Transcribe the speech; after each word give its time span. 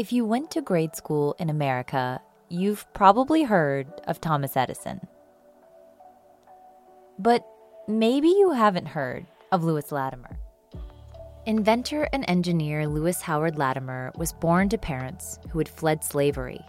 If 0.00 0.14
you 0.14 0.24
went 0.24 0.50
to 0.52 0.62
grade 0.62 0.96
school 0.96 1.36
in 1.38 1.50
America, 1.50 2.22
you've 2.48 2.90
probably 2.94 3.42
heard 3.42 3.86
of 4.06 4.18
Thomas 4.18 4.56
Edison. 4.56 5.06
But 7.18 7.46
maybe 7.86 8.28
you 8.28 8.52
haven't 8.52 8.86
heard 8.86 9.26
of 9.52 9.62
Lewis 9.62 9.92
Latimer. 9.92 10.38
Inventor 11.44 12.08
and 12.14 12.24
engineer 12.28 12.88
Lewis 12.88 13.20
Howard 13.20 13.58
Latimer 13.58 14.10
was 14.16 14.32
born 14.32 14.70
to 14.70 14.78
parents 14.78 15.38
who 15.50 15.58
had 15.58 15.68
fled 15.68 16.02
slavery. 16.02 16.64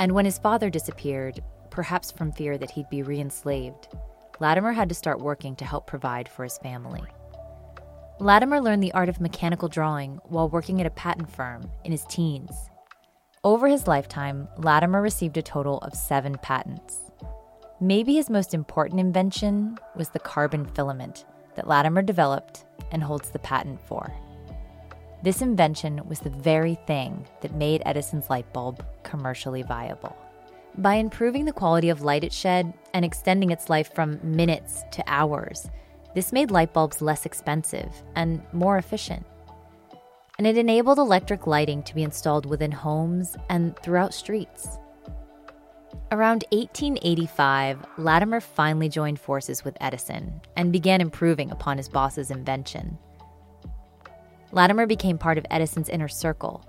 And 0.00 0.12
when 0.12 0.24
his 0.24 0.38
father 0.38 0.70
disappeared, 0.70 1.44
perhaps 1.68 2.10
from 2.10 2.32
fear 2.32 2.56
that 2.56 2.70
he'd 2.70 2.88
be 2.88 3.02
reenslaved, 3.02 3.88
Latimer 4.40 4.72
had 4.72 4.88
to 4.88 4.94
start 4.94 5.20
working 5.20 5.54
to 5.56 5.66
help 5.66 5.86
provide 5.86 6.30
for 6.30 6.44
his 6.44 6.56
family. 6.56 7.02
Latimer 8.20 8.60
learned 8.60 8.82
the 8.82 8.92
art 8.94 9.08
of 9.08 9.20
mechanical 9.20 9.68
drawing 9.68 10.18
while 10.24 10.48
working 10.48 10.80
at 10.80 10.86
a 10.88 10.90
patent 10.90 11.30
firm 11.30 11.70
in 11.84 11.92
his 11.92 12.04
teens. 12.06 12.50
Over 13.44 13.68
his 13.68 13.86
lifetime, 13.86 14.48
Latimer 14.56 15.00
received 15.00 15.36
a 15.36 15.42
total 15.42 15.78
of 15.78 15.94
seven 15.94 16.36
patents. 16.42 16.98
Maybe 17.80 18.14
his 18.14 18.28
most 18.28 18.54
important 18.54 18.98
invention 18.98 19.78
was 19.94 20.08
the 20.08 20.18
carbon 20.18 20.66
filament 20.66 21.26
that 21.54 21.68
Latimer 21.68 22.02
developed 22.02 22.64
and 22.90 23.04
holds 23.04 23.30
the 23.30 23.38
patent 23.38 23.80
for. 23.80 24.12
This 25.22 25.40
invention 25.40 26.04
was 26.08 26.18
the 26.18 26.30
very 26.30 26.74
thing 26.88 27.24
that 27.40 27.54
made 27.54 27.82
Edison's 27.86 28.28
light 28.28 28.52
bulb 28.52 28.84
commercially 29.04 29.62
viable. 29.62 30.16
By 30.76 30.94
improving 30.94 31.44
the 31.44 31.52
quality 31.52 31.88
of 31.88 32.02
light 32.02 32.24
it 32.24 32.32
shed 32.32 32.74
and 32.94 33.04
extending 33.04 33.52
its 33.52 33.70
life 33.70 33.94
from 33.94 34.18
minutes 34.24 34.82
to 34.92 35.04
hours, 35.06 35.70
this 36.18 36.32
made 36.32 36.50
light 36.50 36.72
bulbs 36.72 37.00
less 37.00 37.24
expensive 37.24 38.02
and 38.16 38.42
more 38.52 38.76
efficient. 38.76 39.24
And 40.36 40.48
it 40.48 40.58
enabled 40.58 40.98
electric 40.98 41.46
lighting 41.46 41.84
to 41.84 41.94
be 41.94 42.02
installed 42.02 42.44
within 42.44 42.72
homes 42.72 43.36
and 43.48 43.78
throughout 43.84 44.12
streets. 44.12 44.80
Around 46.10 46.42
1885, 46.50 47.86
Latimer 47.98 48.40
finally 48.40 48.88
joined 48.88 49.20
forces 49.20 49.64
with 49.64 49.76
Edison 49.80 50.40
and 50.56 50.72
began 50.72 51.00
improving 51.00 51.52
upon 51.52 51.76
his 51.76 51.88
boss's 51.88 52.32
invention. 52.32 52.98
Latimer 54.50 54.86
became 54.86 55.18
part 55.18 55.38
of 55.38 55.46
Edison's 55.52 55.88
inner 55.88 56.08
circle, 56.08 56.68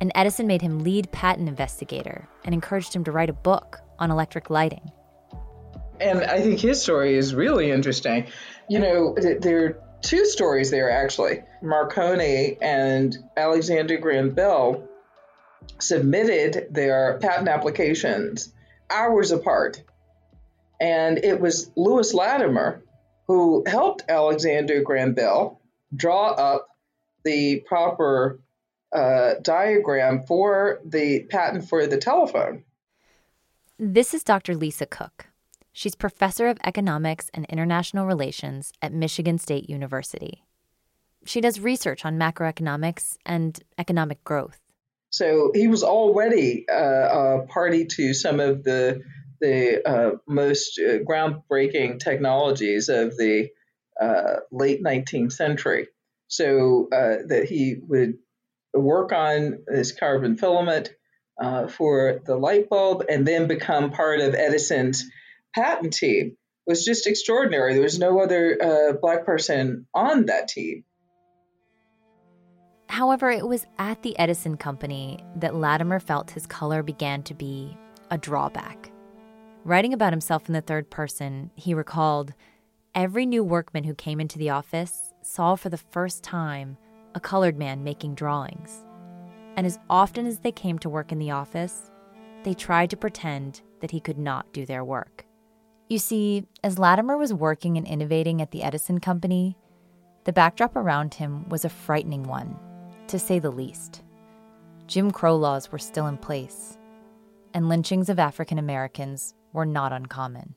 and 0.00 0.10
Edison 0.16 0.48
made 0.48 0.60
him 0.60 0.80
lead 0.80 1.12
patent 1.12 1.48
investigator 1.48 2.28
and 2.44 2.52
encouraged 2.52 2.96
him 2.96 3.04
to 3.04 3.12
write 3.12 3.30
a 3.30 3.32
book 3.32 3.78
on 4.00 4.10
electric 4.10 4.50
lighting. 4.50 4.90
And 6.00 6.24
I 6.24 6.40
think 6.40 6.58
his 6.58 6.82
story 6.82 7.14
is 7.14 7.32
really 7.32 7.70
interesting. 7.70 8.26
You 8.68 8.78
know, 8.78 9.14
there 9.14 9.64
are 9.64 9.78
two 10.02 10.24
stories 10.26 10.70
there 10.70 10.90
actually. 10.90 11.42
Marconi 11.62 12.58
and 12.60 13.16
Alexander 13.36 13.96
Graham 13.96 14.30
Bell 14.30 14.88
submitted 15.78 16.68
their 16.70 17.18
patent 17.18 17.48
applications 17.48 18.52
hours 18.90 19.30
apart. 19.30 19.82
And 20.80 21.18
it 21.18 21.40
was 21.40 21.70
Lewis 21.76 22.14
Latimer 22.14 22.82
who 23.26 23.62
helped 23.66 24.04
Alexander 24.08 24.82
Graham 24.82 25.12
Bell 25.12 25.60
draw 25.94 26.30
up 26.30 26.68
the 27.24 27.62
proper 27.66 28.40
uh, 28.92 29.34
diagram 29.42 30.22
for 30.22 30.80
the 30.84 31.24
patent 31.24 31.68
for 31.68 31.86
the 31.86 31.98
telephone. 31.98 32.64
This 33.78 34.14
is 34.14 34.24
Dr. 34.24 34.54
Lisa 34.54 34.86
Cook. 34.86 35.27
She's 35.78 35.94
professor 35.94 36.48
of 36.48 36.58
economics 36.64 37.30
and 37.32 37.46
international 37.48 38.04
relations 38.04 38.72
at 38.82 38.92
Michigan 38.92 39.38
State 39.38 39.70
University. 39.70 40.42
She 41.24 41.40
does 41.40 41.60
research 41.60 42.04
on 42.04 42.18
macroeconomics 42.18 43.16
and 43.24 43.56
economic 43.78 44.24
growth. 44.24 44.58
So 45.10 45.52
he 45.54 45.68
was 45.68 45.84
already 45.84 46.68
uh, 46.68 46.74
a 46.74 47.46
party 47.46 47.84
to 47.92 48.12
some 48.12 48.40
of 48.40 48.64
the 48.64 49.02
the 49.40 49.88
uh, 49.88 50.16
most 50.26 50.80
uh, 50.80 50.98
groundbreaking 51.08 52.00
technologies 52.00 52.88
of 52.88 53.16
the 53.16 53.50
uh, 54.00 54.40
late 54.50 54.82
19th 54.82 55.30
century. 55.30 55.86
So 56.26 56.88
uh, 56.90 57.18
that 57.28 57.46
he 57.48 57.76
would 57.86 58.14
work 58.74 59.12
on 59.12 59.60
this 59.68 59.92
carbon 59.92 60.38
filament 60.38 60.92
uh, 61.40 61.68
for 61.68 62.20
the 62.26 62.34
light 62.34 62.68
bulb 62.68 63.04
and 63.08 63.24
then 63.24 63.46
become 63.46 63.92
part 63.92 64.18
of 64.18 64.34
Edison's 64.34 65.08
patent 65.60 65.92
team 65.92 66.36
was 66.66 66.84
just 66.84 67.06
extraordinary. 67.06 67.74
There 67.74 67.82
was 67.82 67.98
no 67.98 68.20
other 68.20 68.58
uh, 68.62 68.92
black 69.00 69.24
person 69.24 69.86
on 69.94 70.26
that 70.26 70.48
team. 70.48 70.84
However, 72.88 73.30
it 73.30 73.46
was 73.46 73.66
at 73.78 74.02
the 74.02 74.18
Edison 74.18 74.56
Company 74.56 75.24
that 75.36 75.54
Latimer 75.54 76.00
felt 76.00 76.30
his 76.30 76.46
color 76.46 76.82
began 76.82 77.22
to 77.24 77.34
be 77.34 77.76
a 78.10 78.18
drawback. 78.18 78.90
Writing 79.64 79.92
about 79.92 80.12
himself 80.12 80.48
in 80.48 80.54
the 80.54 80.60
third 80.60 80.90
person, 80.90 81.50
he 81.54 81.74
recalled 81.74 82.32
Every 82.94 83.26
new 83.26 83.44
workman 83.44 83.84
who 83.84 83.94
came 83.94 84.18
into 84.18 84.38
the 84.38 84.50
office 84.50 85.12
saw 85.22 85.54
for 85.54 85.68
the 85.68 85.76
first 85.76 86.24
time 86.24 86.76
a 87.14 87.20
colored 87.20 87.58
man 87.58 87.84
making 87.84 88.14
drawings. 88.14 88.84
And 89.56 89.66
as 89.66 89.78
often 89.90 90.26
as 90.26 90.38
they 90.38 90.52
came 90.52 90.78
to 90.80 90.88
work 90.88 91.12
in 91.12 91.18
the 91.18 91.30
office, 91.30 91.90
they 92.44 92.54
tried 92.54 92.90
to 92.90 92.96
pretend 92.96 93.60
that 93.80 93.90
he 93.90 94.00
could 94.00 94.18
not 94.18 94.52
do 94.52 94.64
their 94.64 94.84
work. 94.84 95.27
You 95.88 95.98
see, 95.98 96.44
as 96.62 96.78
Latimer 96.78 97.16
was 97.16 97.32
working 97.32 97.78
and 97.78 97.86
innovating 97.86 98.42
at 98.42 98.50
the 98.50 98.62
Edison 98.62 99.00
Company, 99.00 99.56
the 100.24 100.34
backdrop 100.34 100.76
around 100.76 101.14
him 101.14 101.48
was 101.48 101.64
a 101.64 101.70
frightening 101.70 102.24
one 102.24 102.58
to 103.06 103.18
say 103.18 103.38
the 103.38 103.50
least. 103.50 104.02
Jim 104.86 105.10
Crow 105.10 105.36
laws 105.36 105.72
were 105.72 105.78
still 105.78 106.06
in 106.06 106.18
place, 106.18 106.76
and 107.54 107.70
lynchings 107.70 108.10
of 108.10 108.18
African 108.18 108.58
Americans 108.58 109.34
were 109.54 109.64
not 109.64 109.94
uncommon. 109.94 110.54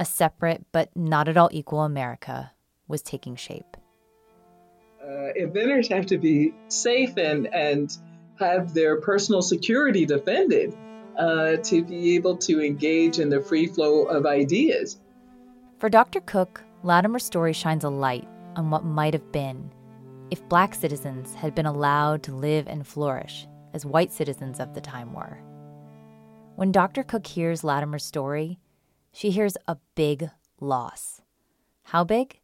A 0.00 0.06
separate 0.06 0.64
but 0.72 0.96
not 0.96 1.28
at 1.28 1.36
all 1.36 1.50
equal 1.52 1.82
America 1.82 2.52
was 2.88 3.02
taking 3.02 3.36
shape. 3.36 3.76
Uh, 5.06 5.32
inventors 5.36 5.88
have 5.88 6.06
to 6.06 6.16
be 6.16 6.54
safe 6.68 7.18
and, 7.18 7.52
and 7.54 7.94
have 8.40 8.72
their 8.72 8.98
personal 8.98 9.42
security 9.42 10.06
defended 10.06 10.74
uh, 11.18 11.56
to 11.56 11.84
be 11.84 12.14
able 12.14 12.36
to 12.38 12.60
engage 12.60 13.18
in 13.18 13.28
the 13.28 13.40
free 13.40 13.66
flow 13.66 14.04
of 14.04 14.26
ideas. 14.26 14.98
For 15.78 15.88
Dr. 15.88 16.20
Cook, 16.20 16.62
Latimer's 16.82 17.24
story 17.24 17.52
shines 17.52 17.84
a 17.84 17.90
light 17.90 18.28
on 18.54 18.70
what 18.70 18.84
might 18.84 19.14
have 19.14 19.32
been 19.32 19.70
if 20.30 20.48
black 20.48 20.74
citizens 20.74 21.34
had 21.34 21.54
been 21.54 21.66
allowed 21.66 22.22
to 22.24 22.34
live 22.34 22.66
and 22.66 22.86
flourish 22.86 23.46
as 23.74 23.86
white 23.86 24.12
citizens 24.12 24.58
of 24.58 24.74
the 24.74 24.80
time 24.80 25.12
were. 25.12 25.38
When 26.56 26.72
Dr. 26.72 27.02
Cook 27.02 27.26
hears 27.26 27.62
Latimer's 27.62 28.04
story, 28.04 28.58
she 29.12 29.30
hears 29.30 29.56
a 29.68 29.76
big 29.94 30.30
loss. 30.60 31.20
How 31.84 32.02
big? 32.02 32.40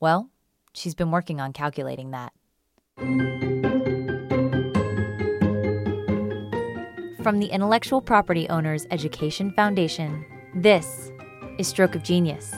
Well, 0.00 0.30
she's 0.72 0.94
been 0.94 1.10
working 1.10 1.40
on 1.40 1.52
calculating 1.52 2.10
that. 2.10 2.32
From 7.24 7.38
the 7.40 7.46
Intellectual 7.46 8.02
Property 8.02 8.46
Owners 8.50 8.86
Education 8.90 9.50
Foundation, 9.52 10.26
this 10.54 11.10
is 11.56 11.66
Stroke 11.66 11.94
of 11.94 12.02
Genius. 12.02 12.52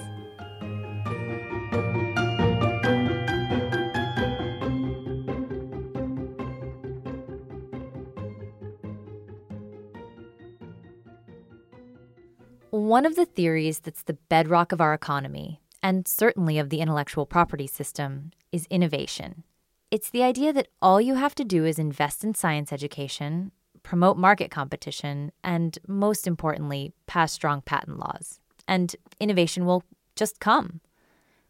One 12.70 13.06
of 13.06 13.14
the 13.14 13.24
theories 13.24 13.78
that's 13.78 14.02
the 14.02 14.14
bedrock 14.28 14.72
of 14.72 14.80
our 14.80 14.92
economy, 14.92 15.60
and 15.80 16.08
certainly 16.08 16.58
of 16.58 16.70
the 16.70 16.80
intellectual 16.80 17.24
property 17.24 17.68
system, 17.68 18.32
is 18.50 18.66
innovation. 18.68 19.44
It's 19.92 20.10
the 20.10 20.24
idea 20.24 20.52
that 20.52 20.66
all 20.82 21.00
you 21.00 21.14
have 21.14 21.36
to 21.36 21.44
do 21.44 21.64
is 21.64 21.78
invest 21.78 22.24
in 22.24 22.34
science 22.34 22.72
education, 22.72 23.52
promote 23.86 24.18
market 24.18 24.50
competition, 24.50 25.30
and 25.44 25.78
most 25.86 26.26
importantly, 26.26 26.92
pass 27.06 27.32
strong 27.32 27.60
patent 27.60 28.00
laws. 28.00 28.40
And 28.66 28.94
innovation 29.20 29.64
will 29.64 29.84
just 30.16 30.40
come. 30.40 30.80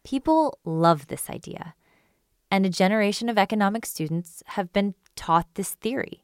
People 0.03 0.59
love 0.63 1.07
this 1.07 1.31
idea. 1.31 1.73
And 2.51 2.63
a 2.63 2.69
generation 2.69 3.27
of 3.27 3.39
economic 3.39 3.87
students 3.87 4.43
have 4.45 4.71
been 4.71 4.93
taught 5.15 5.47
this 5.55 5.71
theory, 5.71 6.23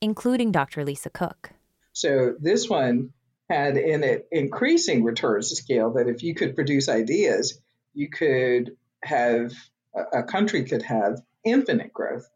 including 0.00 0.52
Dr. 0.52 0.86
Lisa 0.86 1.10
Cook. 1.10 1.50
So, 1.92 2.34
this 2.40 2.70
one 2.70 3.12
had 3.50 3.76
in 3.76 4.02
it 4.02 4.26
increasing 4.32 5.04
returns 5.04 5.50
to 5.50 5.56
scale 5.56 5.92
that 5.92 6.08
if 6.08 6.22
you 6.22 6.34
could 6.34 6.54
produce 6.54 6.88
ideas, 6.88 7.60
you 7.92 8.08
could 8.08 8.74
have 9.04 9.52
a 10.14 10.22
country 10.22 10.64
could 10.64 10.82
have 10.82 11.20
infinite 11.44 11.92
growth. 11.92 12.26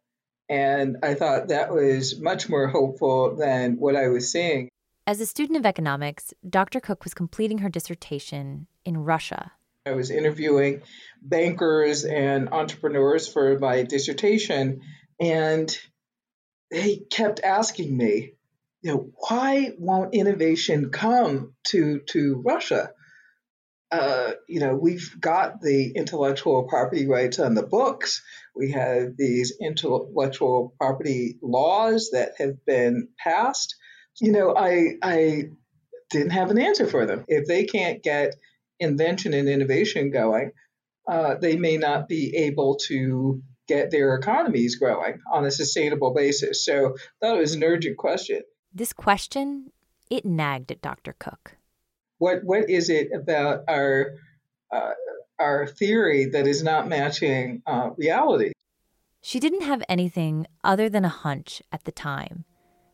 And 0.49 0.99
I 1.03 1.15
thought 1.15 1.49
that 1.49 1.73
was 1.73 2.21
much 2.21 2.49
more 2.49 2.69
hopeful 2.69 3.37
than 3.37 3.79
what 3.79 3.97
I 3.97 4.09
was 4.09 4.31
seeing. 4.31 4.69
As 5.07 5.21
a 5.21 5.27
student 5.27 5.59
of 5.59 5.67
economics, 5.67 6.35
Dr. 6.49 6.81
Cook 6.81 7.05
was 7.05 7.15
completing 7.15 7.59
her 7.59 7.69
dissertation 7.69 8.67
in 8.85 8.99
Russia. 8.99 9.53
I 9.87 9.93
was 9.93 10.11
interviewing 10.11 10.83
bankers 11.23 12.05
and 12.05 12.49
entrepreneurs 12.49 13.29
for 13.29 13.57
my 13.59 13.85
dissertation, 13.85 14.81
and 15.21 15.77
they 16.73 16.97
kept 17.11 17.41
asking 17.45 17.97
me, 17.97 18.33
you 18.83 18.93
know, 18.93 19.11
why 19.29 19.73
won't 19.79 20.15
innovation 20.15 20.91
come 20.91 21.55
to 21.69 22.01
to 22.09 22.43
Russia? 22.45 22.91
Uh, 23.91 24.33
you 24.49 24.61
know, 24.61 24.75
we've 24.75 25.15
got 25.21 25.61
the 25.61 25.93
intellectual 25.95 26.65
property 26.65 27.07
rights 27.07 27.39
on 27.39 27.55
the 27.55 27.63
books. 27.63 28.23
We 28.55 28.73
have 28.73 29.17
these 29.17 29.53
intellectual 29.61 30.75
property 30.79 31.39
laws 31.41 32.11
that 32.13 32.33
have 32.39 32.65
been 32.67 33.09
passed. 33.19 33.77
You 34.21 34.33
know, 34.33 34.57
I 34.57 34.95
I 35.03 35.45
didn't 36.11 36.31
have 36.31 36.51
an 36.51 36.59
answer 36.59 36.87
for 36.87 37.07
them. 37.07 37.25
If 37.29 37.47
they 37.47 37.65
can't 37.65 38.03
get 38.03 38.35
invention 38.81 39.35
and 39.35 39.49
innovation 39.49 40.11
going, 40.11 40.53
uh, 41.09 41.37
they 41.37 41.57
may 41.57 41.77
not 41.77 42.09
be 42.09 42.35
able 42.37 42.77
to 42.89 43.43
get 43.69 43.91
their 43.91 44.15
economies 44.15 44.77
growing 44.77 45.21
on 45.33 45.45
a 45.45 45.51
sustainable 45.51 46.15
basis. 46.15 46.65
So 46.65 46.97
that 47.21 47.37
was 47.37 47.55
an 47.55 47.65
urgent 47.65 47.97
question. 47.97 48.43
This 48.73 48.93
question, 48.93 49.73
it 50.11 50.25
nagged 50.25 50.71
at 50.71 50.83
Dr. 50.83 51.15
Cook. 51.19 51.57
What 52.19 52.45
what 52.45 52.71
is 52.71 52.89
it 52.91 53.11
about 53.15 53.65
our 53.69 54.15
uh, 54.73 54.93
our 55.39 55.67
theory 55.67 56.27
that 56.27 56.47
is 56.47 56.63
not 56.63 56.89
matching 56.89 57.63
uh, 57.67 57.91
reality? 57.97 58.53
She 59.21 59.41
didn't 59.41 59.63
have 59.63 59.83
anything 59.89 60.47
other 60.63 60.89
than 60.89 61.05
a 61.05 61.11
hunch 61.11 61.63
at 61.73 61.85
the 61.85 61.93
time, 61.93 62.45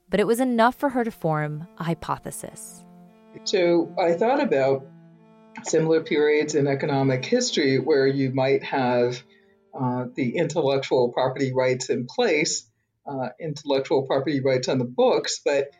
but 0.09 0.19
it 0.19 0.27
was 0.27 0.41
enough 0.41 0.75
for 0.75 0.89
her 0.89 1.05
to 1.05 1.11
form 1.11 1.69
a 1.79 1.85
hypothesis. 1.85 2.85
So 3.45 3.95
I 3.99 4.15
thought 4.15 4.43
about 4.43 4.87
similar 5.65 6.03
periods 6.03 6.55
in 6.55 6.67
economic 6.67 7.25
history 7.25 7.79
where 7.79 8.07
you 8.07 8.33
might 8.33 8.65
have 8.65 9.23
uh, 9.79 10.07
the 10.15 10.37
intellectual 10.37 11.11
property 11.13 11.53
rights 11.53 11.91
in 11.91 12.07
place, 12.07 12.69
uh, 13.07 13.29
intellectual 13.41 14.03
property 14.07 14.41
rights 14.41 14.69
on 14.69 14.79
the 14.79 14.85
books, 14.85 15.41
but 15.45 15.71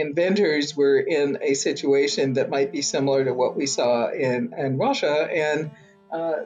inventors 0.00 0.76
were 0.76 0.98
in 0.98 1.38
a 1.42 1.54
situation 1.54 2.34
that 2.34 2.50
might 2.50 2.72
be 2.72 2.82
similar 2.82 3.24
to 3.24 3.32
what 3.32 3.56
we 3.56 3.66
saw 3.66 4.10
in, 4.10 4.52
in 4.56 4.78
Russia. 4.78 5.28
And 5.30 5.70
uh, 6.12 6.36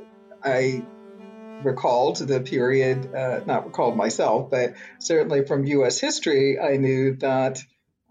I 0.42 0.84
recalled 1.62 2.16
the 2.16 2.40
period, 2.40 3.14
uh, 3.14 3.40
not 3.46 3.66
recalled 3.66 3.96
myself, 3.96 4.50
but 4.50 4.74
certainly 4.98 5.44
from 5.44 5.64
US 5.64 5.98
history, 5.98 6.58
I 6.60 6.76
knew 6.76 7.16
that 7.16 7.62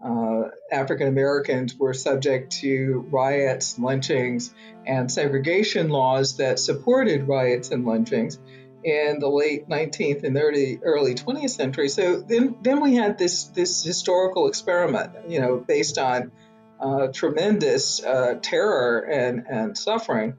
uh, 0.04 0.50
African 0.70 1.08
Americans 1.08 1.76
were 1.76 1.94
subject 1.94 2.52
to 2.60 3.06
riots, 3.10 3.78
lynchings, 3.78 4.52
and 4.86 5.10
segregation 5.10 5.88
laws 5.88 6.36
that 6.38 6.58
supported 6.58 7.28
riots 7.28 7.70
and 7.70 7.86
lynchings 7.86 8.38
in 8.84 9.18
the 9.18 9.28
late 9.28 9.66
19th 9.68 10.24
and 10.24 10.36
early 10.36 10.78
early 10.82 11.14
20th 11.14 11.50
century. 11.50 11.88
So 11.88 12.20
then 12.20 12.56
then 12.62 12.80
we 12.80 12.94
had 12.94 13.18
this 13.18 13.44
this 13.44 13.82
historical 13.82 14.46
experiment, 14.46 15.30
you 15.30 15.40
know, 15.40 15.56
based 15.56 15.98
on 15.98 16.30
uh, 16.78 17.08
tremendous 17.12 18.04
uh, 18.04 18.34
terror 18.42 19.00
and 19.00 19.46
and 19.48 19.78
suffering, 19.78 20.34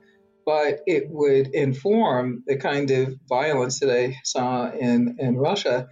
but 0.46 0.82
it 0.86 1.10
would 1.10 1.48
inform 1.48 2.44
the 2.46 2.58
kind 2.58 2.92
of 2.92 3.16
violence 3.28 3.80
that 3.80 3.90
I 3.90 4.18
saw 4.24 4.70
in 4.70 5.18
in 5.20 5.38
Russia. 5.38 5.88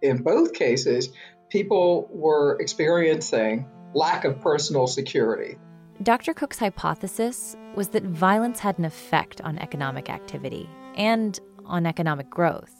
In 0.00 0.22
both 0.22 0.52
cases, 0.52 1.08
people 1.50 2.08
were 2.12 2.60
experiencing 2.60 3.66
lack 3.94 4.24
of 4.24 4.40
personal 4.40 4.86
security. 4.86 5.56
Dr. 6.00 6.32
Cook's 6.32 6.60
hypothesis 6.60 7.56
was 7.74 7.88
that 7.88 8.04
violence 8.04 8.60
had 8.60 8.78
an 8.78 8.84
effect 8.84 9.40
on 9.40 9.58
economic 9.58 10.08
activity 10.08 10.70
and 10.94 11.40
on 11.68 11.86
economic 11.86 12.30
growth. 12.30 12.74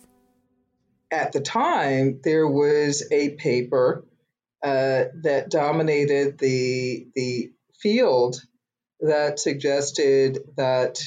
At 1.11 1.33
the 1.33 1.41
time, 1.41 2.21
there 2.23 2.47
was 2.47 3.07
a 3.11 3.31
paper 3.31 4.05
uh, 4.63 5.05
that 5.23 5.51
dominated 5.51 6.39
the, 6.39 7.07
the 7.15 7.53
field 7.81 8.43
that 9.01 9.39
suggested 9.39 10.39
that 10.57 11.01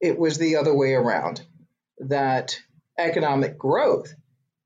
it 0.00 0.18
was 0.18 0.36
the 0.36 0.56
other 0.56 0.74
way 0.74 0.92
around, 0.92 1.40
that 1.98 2.60
economic 2.98 3.56
growth 3.56 4.12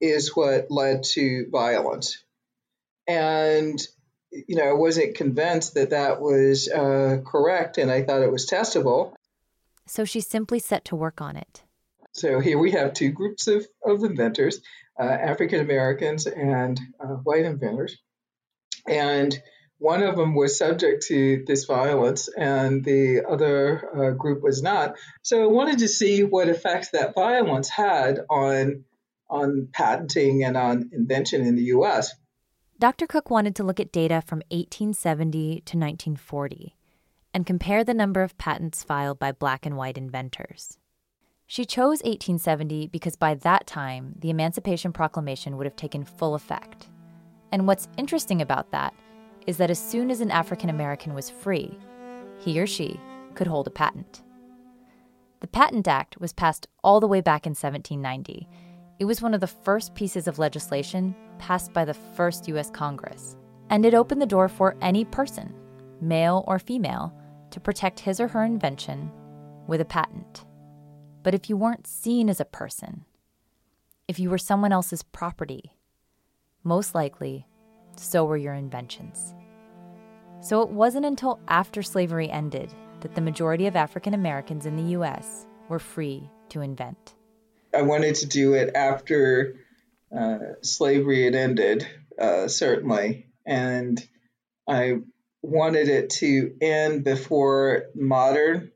is 0.01 0.35
what 0.35 0.71
led 0.71 1.05
to 1.05 1.47
violence. 1.51 2.23
And, 3.07 3.81
you 4.33 4.57
know, 4.57 4.65
I 4.65 4.73
wasn't 4.73 5.15
convinced 5.15 5.75
that 5.75 5.91
that 5.91 6.21
was 6.21 6.69
uh, 6.69 7.19
correct, 7.25 7.79
and 7.79 7.91
I 7.91 8.03
thought 8.03 8.23
it 8.23 8.33
was 8.33 8.47
testable. 8.47 9.15
So 9.87 10.05
she 10.05 10.21
simply 10.21 10.59
set 10.59 10.85
to 10.87 10.97
work 10.97 11.21
on 11.21 11.37
it. 11.37 11.63
So 12.17 12.41
here 12.41 12.59
we 12.59 12.73
have 12.73 12.95
two 12.95 13.11
groups 13.11 13.47
of, 13.47 13.67
of 13.85 14.03
inventors 14.03 14.61
uh, 14.99 15.03
African 15.03 15.61
Americans 15.61 16.27
and 16.27 16.81
uh, 16.99 17.17
white 17.17 17.45
inventors. 17.45 17.97
And 18.89 19.37
one 19.79 20.03
of 20.03 20.17
them 20.17 20.35
was 20.35 20.57
subject 20.57 21.05
to 21.09 21.45
this 21.47 21.67
violence, 21.67 22.29
and 22.29 22.83
the 22.83 23.25
other 23.29 23.91
uh, 23.95 24.11
group 24.13 24.43
was 24.43 24.63
not. 24.63 24.95
So 25.23 25.43
I 25.43 25.47
wanted 25.47 25.81
to 25.81 25.89
see 25.89 26.25
what 26.25 26.49
effect 26.49 26.93
that 26.93 27.15
violence 27.15 27.69
had 27.69 28.21
on 28.31 28.85
on 29.29 29.69
patenting 29.73 30.45
and 30.45 30.57
on 30.57 30.91
invention 30.93 31.45
in 31.45 31.57
the 31.57 31.65
US. 31.65 32.15
Dr. 32.79 33.07
Cook 33.07 33.29
wanted 33.29 33.57
to 33.57 33.65
look 33.65 33.81
at 33.81 33.91
data 33.91 34.23
from 34.25 34.39
1870 34.51 35.63
to 35.67 35.77
1940 35.77 36.77
and 37.35 37.45
compare 37.45 37.83
the 37.83 37.93
number 37.93 38.23
of 38.23 38.39
patents 38.39 38.85
filed 38.85 39.19
by 39.19 39.33
black 39.33 39.67
and 39.67 39.77
white 39.77 39.99
inventors. 39.99 40.79
She 41.47 41.65
chose 41.65 42.03
1870 42.03 42.89
because 42.89 43.17
by 43.17 43.35
that 43.35 43.67
time, 43.67 44.15
the 44.19 44.31
Emancipation 44.31 44.93
Proclamation 44.93 45.57
would 45.57 45.67
have 45.67 45.77
taken 45.77 46.05
full 46.05 46.35
effect. 46.35 46.89
And 47.53 47.67
what's 47.67 47.89
interesting 47.97 48.43
about 48.43 48.73
that 48.73 48.95
is 49.47 49.57
that 49.59 49.71
as 49.71 49.79
soon 49.79 50.11
as 50.11 50.21
an 50.21 50.31
African 50.31 50.71
American 50.71 51.15
was 51.15 51.31
free, 51.31 51.79
he 52.39 52.61
or 52.61 52.67
she 52.67 53.01
could 53.35 53.47
hold 53.47 53.67
a 53.67 53.71
patent. 53.71 54.23
The 55.41 55.47
Patent 55.47 55.87
Act 55.87 56.19
was 56.19 56.33
passed 56.33 56.67
all 56.83 56.99
the 56.99 57.07
way 57.07 57.21
back 57.21 57.47
in 57.47 57.51
1790 57.51 58.49
it 58.99 59.05
was 59.05 59.21
one 59.21 59.35
of 59.35 59.41
the 59.41 59.47
first 59.47 59.95
pieces 59.95 60.27
of 60.27 60.39
legislation 60.39 61.15
passed 61.39 61.73
by 61.73 61.85
the 61.85 61.95
first 61.95 62.49
U.S. 62.49 62.71
Congress, 62.71 63.37
and 63.69 63.85
it 63.85 63.95
opened 63.95 64.23
the 64.23 64.27
door 64.27 64.49
for 64.49 64.75
any 64.81 65.05
person, 65.05 65.53
male 66.01 66.45
or 66.47 66.59
female, 66.59 67.13
to 67.51 67.61
protect 67.61 68.01
his 68.01 68.21
or 68.21 68.29
her 68.29 68.45
invention 68.45 69.11
with 69.67 69.83
a 69.83 69.85
patent. 69.85 70.47
But 71.27 71.35
if 71.35 71.51
you 71.51 71.57
weren't 71.57 71.89
seen 71.89 72.29
as 72.31 72.39
a 72.39 72.45
person, 72.45 73.05
if 74.07 74.21
you 74.21 74.31
were 74.31 74.39
someone 74.39 74.71
else's 74.71 75.03
property, 75.03 75.73
most 76.63 76.95
likely, 76.95 77.49
so 77.97 78.25
were 78.25 78.37
your 78.37 78.55
inventions. 78.55 79.35
So 80.41 80.63
it 80.63 80.69
wasn't 80.69 81.05
until 81.05 81.41
after 81.49 81.83
slavery 81.83 82.31
ended 82.31 82.73
that 83.01 83.17
the 83.17 83.21
majority 83.21 83.67
of 83.67 83.75
African 83.75 84.15
Americans 84.15 84.67
in 84.67 84.77
the 84.77 84.93
U.S. 84.93 85.49
were 85.69 85.81
free 85.81 86.31
to 86.51 86.61
invent. 86.61 87.17
I 87.75 87.83
wanted 87.83 88.15
to 88.15 88.27
do 88.27 88.55
it 88.55 88.77
after 88.77 89.57
uh, 90.17 90.39
slavery 90.63 91.25
had 91.25 91.35
ended, 91.35 91.89
uh, 92.21 92.47
certainly, 92.47 93.27
and 93.45 94.01
I 94.69 94.99
wanted 95.43 95.89
it 95.89 96.11
to 96.11 96.55
end 96.61 97.03
before 97.03 97.87
modern 97.97 98.71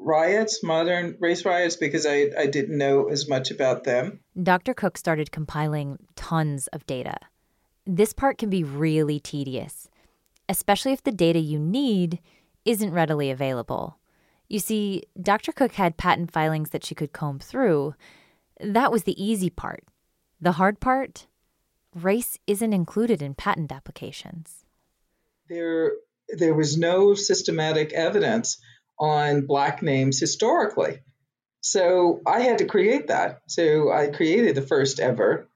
riots, 0.00 0.62
modern 0.64 1.16
race 1.20 1.44
riots, 1.44 1.76
because 1.76 2.06
I, 2.06 2.30
I 2.36 2.46
didn't 2.46 2.76
know 2.76 3.08
as 3.08 3.28
much 3.28 3.50
about 3.50 3.84
them. 3.84 4.20
Dr. 4.42 4.74
Cook 4.74 4.96
started 4.96 5.30
compiling 5.30 5.98
tons 6.16 6.66
of 6.68 6.86
data. 6.86 7.16
This 7.86 8.12
part 8.12 8.38
can 8.38 8.50
be 8.50 8.64
really 8.64 9.20
tedious, 9.20 9.88
especially 10.48 10.92
if 10.92 11.02
the 11.02 11.12
data 11.12 11.38
you 11.38 11.58
need 11.58 12.18
isn't 12.64 12.92
readily 12.92 13.30
available. 13.30 13.98
You 14.48 14.58
see, 14.58 15.04
Dr. 15.20 15.52
Cook 15.52 15.72
had 15.72 15.96
patent 15.96 16.32
filings 16.32 16.70
that 16.70 16.84
she 16.84 16.94
could 16.94 17.12
comb 17.12 17.38
through, 17.38 17.94
that 18.60 18.90
was 18.90 19.04
the 19.04 19.22
easy 19.22 19.50
part. 19.50 19.84
The 20.40 20.52
hard 20.52 20.80
part 20.80 21.26
race 21.94 22.38
isn't 22.46 22.72
included 22.72 23.22
in 23.22 23.34
patent 23.34 23.72
applications. 23.72 24.64
There, 25.48 25.92
there 26.28 26.54
was 26.54 26.78
no 26.78 27.14
systematic 27.14 27.92
evidence 27.92 28.60
on 29.00 29.46
black 29.46 29.82
names 29.82 30.20
historically. 30.20 31.00
So 31.62 32.20
I 32.26 32.40
had 32.40 32.58
to 32.58 32.66
create 32.66 33.08
that. 33.08 33.40
So 33.48 33.90
I 33.90 34.08
created 34.08 34.54
the 34.54 34.62
first 34.62 35.00
ever 35.00 35.48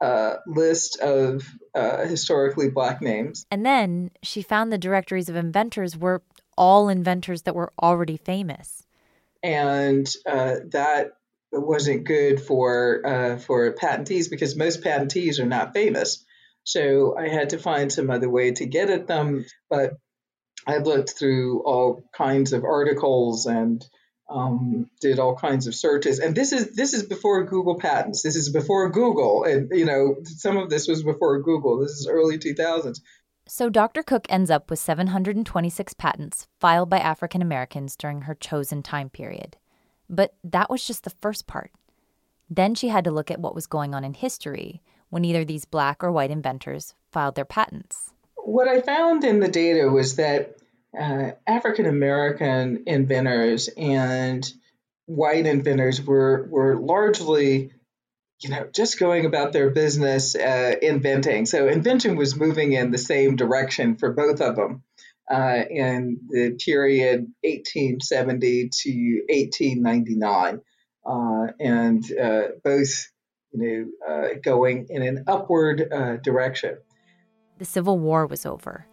uh, 0.00 0.36
list 0.46 1.00
of 1.00 1.48
uh, 1.74 2.06
historically 2.06 2.70
black 2.70 3.00
names. 3.00 3.46
And 3.50 3.64
then 3.64 4.10
she 4.22 4.42
found 4.42 4.72
the 4.72 4.78
directories 4.78 5.28
of 5.28 5.36
inventors 5.36 5.96
were 5.96 6.22
all 6.56 6.88
inventors 6.88 7.42
that 7.42 7.54
were 7.54 7.72
already 7.82 8.16
famous. 8.16 8.86
And 9.42 10.06
uh, 10.26 10.56
that 10.72 11.12
wasn't 11.52 12.04
good 12.04 12.40
for 12.40 13.02
uh, 13.06 13.38
for 13.38 13.72
patentees 13.74 14.30
because 14.30 14.56
most 14.56 14.82
patentees 14.82 15.38
are 15.38 15.46
not 15.46 15.74
famous. 15.74 16.24
So 16.64 17.16
I 17.16 17.28
had 17.28 17.50
to 17.50 17.58
find 17.58 17.92
some 17.92 18.10
other 18.10 18.28
way 18.28 18.52
to 18.52 18.66
get 18.66 18.90
at 18.90 19.06
them. 19.06 19.44
But 19.68 19.94
I 20.66 20.78
looked 20.78 21.10
through 21.10 21.62
all 21.62 22.04
kinds 22.12 22.52
of 22.52 22.64
articles 22.64 23.46
and 23.46 23.84
um, 24.28 24.90
did 25.00 25.18
all 25.18 25.36
kinds 25.36 25.66
of 25.66 25.74
searches. 25.74 26.18
And 26.18 26.34
this 26.34 26.52
is 26.52 26.74
this 26.74 26.94
is 26.94 27.02
before 27.02 27.44
Google 27.44 27.78
patents. 27.78 28.22
This 28.22 28.36
is 28.36 28.50
before 28.50 28.90
Google, 28.90 29.44
and 29.44 29.70
you 29.72 29.84
know 29.84 30.16
some 30.24 30.56
of 30.56 30.70
this 30.70 30.88
was 30.88 31.02
before 31.02 31.40
Google. 31.42 31.78
This 31.78 31.92
is 31.92 32.08
early 32.08 32.38
2000s. 32.38 33.00
So 33.46 33.68
Dr. 33.68 34.02
Cook 34.02 34.26
ends 34.30 34.50
up 34.50 34.70
with 34.70 34.78
726 34.78 35.92
patents 35.94 36.48
filed 36.60 36.88
by 36.88 36.98
African 36.98 37.42
Americans 37.42 37.94
during 37.94 38.22
her 38.22 38.34
chosen 38.34 38.82
time 38.82 39.10
period. 39.10 39.58
But 40.08 40.34
that 40.42 40.70
was 40.70 40.86
just 40.86 41.04
the 41.04 41.10
first 41.10 41.46
part. 41.46 41.70
Then 42.48 42.74
she 42.74 42.88
had 42.88 43.04
to 43.04 43.10
look 43.10 43.30
at 43.30 43.40
what 43.40 43.54
was 43.54 43.66
going 43.66 43.94
on 43.94 44.02
in 44.02 44.14
history 44.14 44.82
when 45.10 45.26
either 45.26 45.44
these 45.44 45.66
black 45.66 46.02
or 46.02 46.10
white 46.10 46.30
inventors 46.30 46.94
filed 47.12 47.34
their 47.34 47.44
patents. 47.44 48.13
What 48.44 48.68
I 48.68 48.82
found 48.82 49.24
in 49.24 49.40
the 49.40 49.48
data 49.48 49.88
was 49.88 50.16
that 50.16 50.56
uh, 50.98 51.30
African 51.46 51.86
American 51.86 52.84
inventors 52.86 53.68
and 53.76 54.48
white 55.06 55.46
inventors 55.46 56.02
were 56.02 56.46
were 56.50 56.76
largely, 56.76 57.72
you 58.40 58.50
know, 58.50 58.68
just 58.72 58.98
going 58.98 59.24
about 59.24 59.52
their 59.52 59.70
business 59.70 60.34
uh, 60.34 60.74
inventing. 60.80 61.46
So 61.46 61.68
invention 61.68 62.16
was 62.16 62.36
moving 62.36 62.72
in 62.74 62.90
the 62.90 62.98
same 62.98 63.36
direction 63.36 63.96
for 63.96 64.12
both 64.12 64.42
of 64.42 64.56
them 64.56 64.82
uh, 65.30 65.62
in 65.70 66.20
the 66.28 66.58
period 66.62 67.26
1870 67.42 68.68
to 68.68 69.22
1899, 69.30 70.60
uh, 71.06 71.52
and 71.58 72.04
uh, 72.12 72.48
both, 72.62 73.10
you 73.52 73.90
know, 74.06 74.14
uh, 74.14 74.28
going 74.42 74.88
in 74.90 75.02
an 75.02 75.24
upward 75.26 75.90
direction. 76.22 76.76
The 77.58 77.64
Civil 77.64 77.98
War 77.98 78.26
was 78.26 78.44
over 78.46 78.86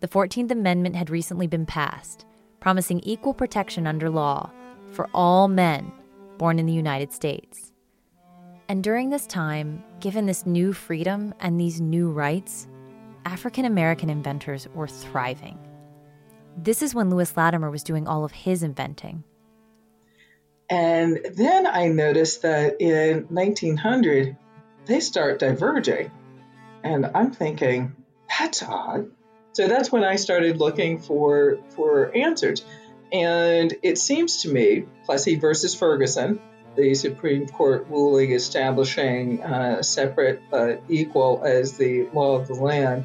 the 0.00 0.08
14th 0.08 0.50
Amendment 0.50 0.94
had 0.94 1.10
recently 1.10 1.46
been 1.46 1.66
passed, 1.66 2.24
promising 2.60 3.00
equal 3.00 3.34
protection 3.34 3.86
under 3.86 4.08
law 4.08 4.50
for 4.92 5.08
all 5.12 5.48
men 5.48 5.90
born 6.38 6.58
in 6.58 6.66
the 6.66 6.72
United 6.72 7.12
States. 7.12 7.72
And 8.68 8.84
during 8.84 9.10
this 9.10 9.26
time, 9.26 9.82
given 9.98 10.26
this 10.26 10.46
new 10.46 10.72
freedom 10.72 11.34
and 11.40 11.58
these 11.58 11.80
new 11.80 12.10
rights, 12.10 12.68
African 13.24 13.64
American 13.64 14.08
inventors 14.08 14.68
were 14.74 14.86
thriving. 14.86 15.58
This 16.56 16.82
is 16.82 16.94
when 16.94 17.10
Lewis 17.10 17.36
Latimer 17.36 17.70
was 17.70 17.82
doing 17.82 18.06
all 18.06 18.24
of 18.24 18.32
his 18.32 18.62
inventing. 18.62 19.24
And 20.70 21.18
then 21.34 21.66
I 21.66 21.88
noticed 21.88 22.42
that 22.42 22.80
in 22.80 23.26
1900, 23.30 24.36
they 24.84 25.00
start 25.00 25.40
diverging. 25.40 26.10
And 26.88 27.10
I'm 27.14 27.32
thinking, 27.32 27.94
that's 28.38 28.62
odd. 28.62 29.10
So 29.52 29.68
that's 29.68 29.92
when 29.92 30.04
I 30.04 30.16
started 30.16 30.58
looking 30.58 31.00
for 31.00 31.58
for 31.76 32.16
answers. 32.16 32.64
And 33.12 33.74
it 33.82 33.98
seems 33.98 34.42
to 34.42 34.48
me, 34.48 34.84
Plessy 35.04 35.36
versus 35.36 35.74
Ferguson, 35.74 36.40
the 36.76 36.94
Supreme 36.94 37.46
Court 37.46 37.86
ruling 37.90 38.32
establishing 38.32 39.42
uh, 39.42 39.82
separate 39.82 40.40
but 40.50 40.82
equal 40.88 41.42
as 41.44 41.76
the 41.76 42.08
law 42.14 42.36
of 42.36 42.48
the 42.48 42.54
land. 42.54 43.04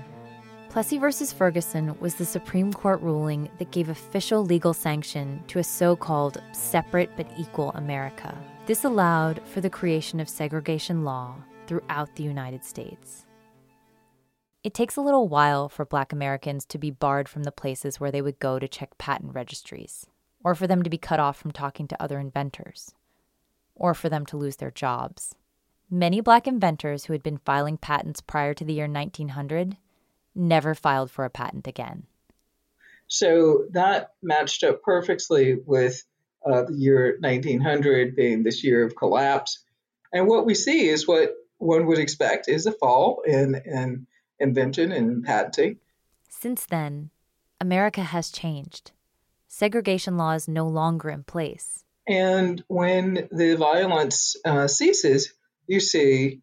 Plessy 0.70 0.98
versus 0.98 1.34
Ferguson 1.34 2.00
was 2.00 2.16
the 2.16 2.26
Supreme 2.26 2.72
Court 2.72 3.02
ruling 3.02 3.50
that 3.60 3.72
gave 3.72 3.90
official 3.90 4.46
legal 4.46 4.74
sanction 4.74 5.44
to 5.48 5.60
a 5.60 5.64
so 5.64 5.96
called 5.96 6.42
separate 6.54 7.12
but 7.18 7.28
equal 7.38 7.72
America. 7.72 8.36
This 8.66 8.86
allowed 8.86 9.42
for 9.46 9.60
the 9.60 9.70
creation 9.70 10.22
of 10.22 10.30
segregation 10.30 11.04
law 11.04 11.36
throughout 11.68 12.16
the 12.16 12.24
United 12.24 12.64
States. 12.64 13.26
It 14.64 14.74
takes 14.74 14.96
a 14.96 15.02
little 15.02 15.28
while 15.28 15.68
for 15.68 15.84
black 15.84 16.14
Americans 16.14 16.66
to 16.68 16.78
be 16.78 16.90
barred 16.90 17.28
from 17.28 17.44
the 17.44 17.52
places 17.52 18.00
where 18.00 18.12
they 18.12 18.22
would 18.22 18.40
go 18.40 18.60
to 18.60 18.68
check 18.68 18.98
patent 18.98 19.34
registries, 19.34 20.06
or 20.42 20.56
for 20.56 20.68
them 20.68 20.84
to 20.84 20.90
be 20.90 20.98
cut 20.98 21.20
off 21.20 21.38
from 21.38 21.52
talking 21.52 21.86
to 21.90 22.02
other 22.02 22.18
inventors, 22.18 22.94
or 23.76 23.94
for 23.94 24.08
them 24.08 24.26
to 24.28 24.38
lose 24.38 24.56
their 24.56 24.72
jobs. 24.72 25.36
Many 25.90 26.22
black 26.22 26.48
inventors 26.48 27.06
who 27.06 27.14
had 27.14 27.22
been 27.22 27.40
filing 27.40 27.78
patents 27.78 28.22
prior 28.22 28.54
to 28.54 28.64
the 28.64 28.74
year 28.74 28.88
1900 28.88 29.76
never 30.34 30.74
filed 30.74 31.12
for 31.12 31.26
a 31.26 31.30
patent 31.30 31.68
again. 31.68 32.04
So 33.08 33.66
that 33.72 34.14
matched 34.22 34.64
up 34.64 34.82
perfectly 34.82 35.56
with 35.66 36.04
uh, 36.50 36.64
the 36.64 36.74
year 36.74 37.18
1900 37.20 38.16
being 38.16 38.44
this 38.44 38.64
year 38.64 38.86
of 38.86 38.96
collapse. 38.96 39.62
And 40.14 40.26
what 40.26 40.46
we 40.46 40.56
see 40.56 40.88
is 40.88 41.06
what 41.06 41.34
one 41.58 41.86
would 41.86 42.00
expect 42.00 42.48
is 42.48 42.66
a 42.66 42.72
fall 42.72 43.24
in, 43.28 43.62
in 43.66 44.08
invention 44.44 44.92
and 44.92 45.24
patenting. 45.24 45.78
Since 46.30 46.66
then, 46.66 47.10
America 47.60 48.02
has 48.04 48.30
changed. 48.30 48.92
Segregation 49.48 50.18
law 50.18 50.34
is 50.34 50.48
no 50.48 50.68
longer 50.68 51.10
in 51.10 51.24
place. 51.24 51.86
And 52.08 52.62
when 52.68 53.30
the 53.32 53.56
violence 53.56 54.36
uh, 54.44 54.68
ceases, 54.68 55.34
you 55.68 55.80
see 55.80 56.42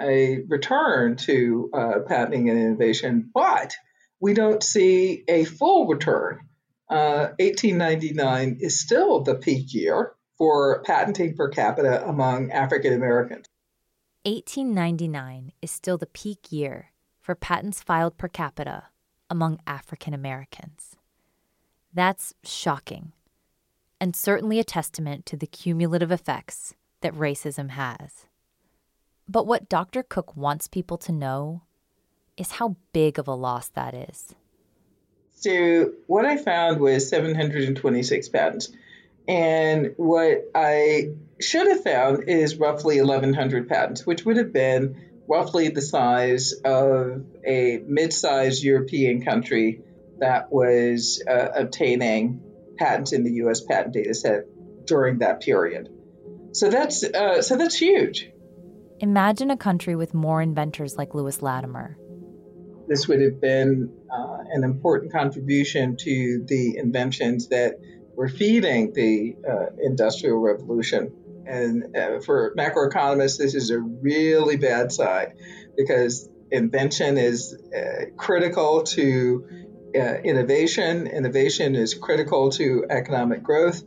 a 0.00 0.38
return 0.48 1.16
to 1.16 1.70
uh, 1.74 1.98
patenting 2.06 2.48
and 2.48 2.58
innovation, 2.58 3.30
but 3.34 3.74
we 4.20 4.34
don't 4.34 4.62
see 4.62 5.24
a 5.26 5.44
full 5.44 5.88
return. 5.88 6.40
Uh, 6.88 7.34
1899 7.40 8.58
is 8.60 8.80
still 8.80 9.22
the 9.22 9.34
peak 9.34 9.74
year 9.74 10.12
for 10.38 10.82
patenting 10.84 11.34
per 11.34 11.48
capita 11.48 12.06
among 12.06 12.52
African 12.52 12.92
Americans. 12.92 13.46
1899 14.24 15.52
is 15.60 15.70
still 15.72 15.98
the 15.98 16.06
peak 16.06 16.52
year 16.52 16.91
for 17.22 17.34
patents 17.34 17.80
filed 17.80 18.18
per 18.18 18.28
capita 18.28 18.88
among 19.30 19.60
African 19.66 20.12
Americans. 20.12 20.96
That's 21.94 22.34
shocking, 22.44 23.12
and 24.00 24.14
certainly 24.14 24.58
a 24.58 24.64
testament 24.64 25.24
to 25.26 25.36
the 25.36 25.46
cumulative 25.46 26.10
effects 26.10 26.74
that 27.00 27.14
racism 27.14 27.70
has. 27.70 28.26
But 29.28 29.46
what 29.46 29.68
Dr. 29.68 30.02
Cook 30.02 30.36
wants 30.36 30.66
people 30.66 30.98
to 30.98 31.12
know 31.12 31.62
is 32.36 32.52
how 32.52 32.76
big 32.92 33.18
of 33.18 33.28
a 33.28 33.34
loss 33.34 33.68
that 33.68 33.94
is. 33.94 34.34
So, 35.36 35.92
what 36.06 36.24
I 36.24 36.36
found 36.36 36.80
was 36.80 37.08
726 37.08 38.28
patents. 38.28 38.70
And 39.28 39.94
what 39.96 40.50
I 40.54 41.10
should 41.40 41.68
have 41.68 41.84
found 41.84 42.28
is 42.28 42.56
roughly 42.56 43.00
1,100 43.00 43.68
patents, 43.68 44.04
which 44.04 44.24
would 44.24 44.36
have 44.36 44.52
been 44.52 45.11
roughly 45.28 45.68
the 45.68 45.82
size 45.82 46.52
of 46.64 47.24
a 47.46 47.82
mid-sized 47.86 48.62
European 48.62 49.24
country 49.24 49.82
that 50.18 50.52
was 50.52 51.22
uh, 51.28 51.48
obtaining 51.54 52.42
patents 52.76 53.12
in 53.12 53.24
the 53.24 53.32
U.S. 53.34 53.60
patent 53.60 53.94
data 53.94 54.14
set 54.14 54.44
during 54.86 55.18
that 55.18 55.40
period. 55.40 55.88
So 56.52 56.68
that's 56.70 57.02
uh, 57.02 57.42
so 57.42 57.56
that's 57.56 57.76
huge. 57.76 58.30
Imagine 59.00 59.50
a 59.50 59.56
country 59.56 59.96
with 59.96 60.14
more 60.14 60.40
inventors 60.40 60.96
like 60.96 61.14
Lewis 61.14 61.42
Latimer. 61.42 61.96
This 62.86 63.08
would 63.08 63.20
have 63.20 63.40
been 63.40 63.92
uh, 64.10 64.38
an 64.52 64.64
important 64.64 65.12
contribution 65.12 65.96
to 65.96 66.44
the 66.46 66.76
inventions 66.76 67.48
that 67.48 67.80
were 68.14 68.28
feeding 68.28 68.92
the 68.92 69.36
uh, 69.48 69.66
Industrial 69.82 70.38
Revolution. 70.38 71.12
And 71.46 71.96
uh, 71.96 72.20
for 72.20 72.54
macroeconomists, 72.56 73.38
this 73.38 73.54
is 73.54 73.70
a 73.70 73.78
really 73.78 74.56
bad 74.56 74.92
side 74.92 75.32
because 75.76 76.28
invention 76.50 77.18
is 77.18 77.56
uh, 77.76 78.06
critical 78.16 78.82
to 78.82 79.44
uh, 79.94 80.14
innovation. 80.24 81.06
Innovation 81.06 81.74
is 81.74 81.94
critical 81.94 82.50
to 82.52 82.86
economic 82.88 83.42
growth. 83.42 83.82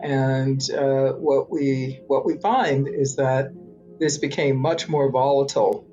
And 0.00 0.60
uh, 0.70 1.12
what 1.12 1.50
we 1.50 2.00
what 2.06 2.24
we 2.24 2.38
find 2.38 2.88
is 2.88 3.16
that 3.16 3.52
this 3.98 4.18
became 4.18 4.56
much 4.56 4.88
more 4.88 5.10
volatile. 5.10 5.86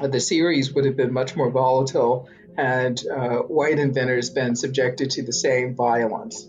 The 0.00 0.20
series 0.20 0.72
would 0.72 0.84
have 0.84 0.96
been 0.96 1.12
much 1.12 1.34
more 1.34 1.50
volatile 1.50 2.28
had 2.56 3.00
uh, 3.06 3.38
white 3.38 3.78
inventors 3.78 4.30
been 4.30 4.54
subjected 4.54 5.10
to 5.12 5.22
the 5.22 5.32
same 5.32 5.74
violence. 5.74 6.48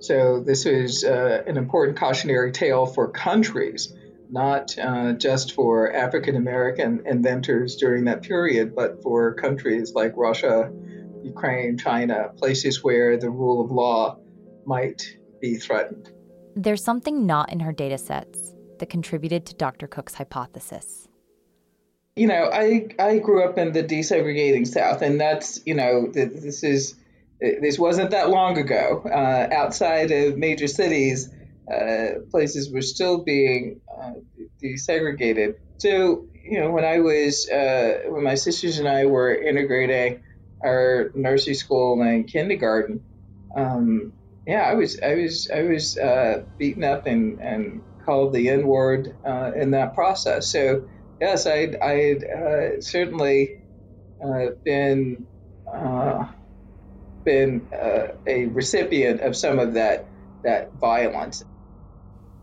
So 0.00 0.40
this 0.40 0.64
is 0.64 1.04
uh, 1.04 1.42
an 1.46 1.58
important 1.58 1.98
cautionary 1.98 2.52
tale 2.52 2.86
for 2.86 3.08
countries, 3.08 3.92
not 4.30 4.78
uh, 4.78 5.12
just 5.12 5.52
for 5.52 5.92
African 5.92 6.36
American 6.36 7.02
inventors 7.06 7.76
during 7.76 8.04
that 8.06 8.22
period, 8.22 8.74
but 8.74 9.02
for 9.02 9.34
countries 9.34 9.92
like 9.94 10.14
Russia, 10.16 10.72
Ukraine, 11.22 11.76
China, 11.76 12.30
places 12.36 12.82
where 12.82 13.18
the 13.18 13.28
rule 13.28 13.62
of 13.62 13.70
law 13.70 14.18
might 14.64 15.02
be 15.38 15.56
threatened. 15.56 16.10
There's 16.56 16.82
something 16.82 17.26
not 17.26 17.52
in 17.52 17.60
her 17.60 17.72
data 17.72 17.98
sets 17.98 18.54
that 18.78 18.88
contributed 18.88 19.44
to 19.46 19.54
Dr. 19.54 19.86
Cook's 19.86 20.14
hypothesis. 20.14 21.08
You 22.16 22.26
know, 22.26 22.50
I, 22.52 22.88
I 22.98 23.18
grew 23.18 23.44
up 23.44 23.58
in 23.58 23.72
the 23.72 23.84
desegregating 23.84 24.66
South, 24.66 25.02
and 25.02 25.20
that's, 25.20 25.60
you 25.64 25.74
know, 25.74 26.10
this 26.10 26.64
is 26.64 26.96
this 27.40 27.78
wasn't 27.78 28.10
that 28.10 28.28
long 28.28 28.58
ago. 28.58 29.02
Uh, 29.06 29.48
outside 29.52 30.10
of 30.10 30.36
major 30.36 30.68
cities, 30.68 31.30
uh, 31.72 32.20
places 32.30 32.72
were 32.72 32.82
still 32.82 33.24
being 33.24 33.80
uh, 34.00 34.12
desegregated. 34.62 35.54
So, 35.78 36.24
you 36.44 36.60
know, 36.60 36.70
when 36.70 36.84
I 36.84 37.00
was, 37.00 37.48
uh, 37.48 38.00
when 38.08 38.24
my 38.24 38.34
sisters 38.34 38.78
and 38.78 38.88
I 38.88 39.06
were 39.06 39.34
integrating 39.34 40.22
our 40.62 41.10
nursery 41.14 41.54
school 41.54 42.02
and 42.02 42.26
kindergarten, 42.26 43.04
um, 43.56 44.12
yeah, 44.46 44.62
I 44.62 44.74
was 44.74 45.00
I 45.00 45.14
was 45.14 45.50
I 45.54 45.62
was 45.62 45.96
uh, 45.96 46.44
beaten 46.58 46.84
up 46.84 47.06
and, 47.06 47.40
and 47.40 47.82
called 48.04 48.32
the 48.34 48.48
N 48.48 48.66
word 48.66 49.16
uh, 49.24 49.52
in 49.54 49.70
that 49.70 49.94
process. 49.94 50.50
So 50.50 50.88
yes, 51.20 51.46
I 51.46 51.74
I 51.82 51.92
had 51.92 52.84
certainly 52.84 53.56
been 54.64 55.26
been 57.24 57.68
uh, 57.72 58.08
a 58.26 58.46
recipient 58.46 59.20
of 59.20 59.36
some 59.36 59.58
of 59.58 59.74
that 59.74 60.06
that 60.42 60.72
violence. 60.74 61.44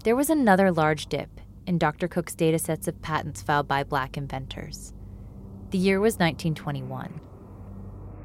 There 0.03 0.15
was 0.15 0.29
another 0.29 0.71
large 0.71 1.07
dip 1.07 1.29
in 1.65 1.77
Dr. 1.77 2.07
Cook's 2.07 2.35
datasets 2.35 2.87
of 2.87 3.01
patents 3.01 3.41
filed 3.41 3.67
by 3.67 3.83
black 3.83 4.17
inventors. 4.17 4.93
The 5.71 5.77
year 5.77 5.99
was 5.99 6.13
1921. 6.13 7.19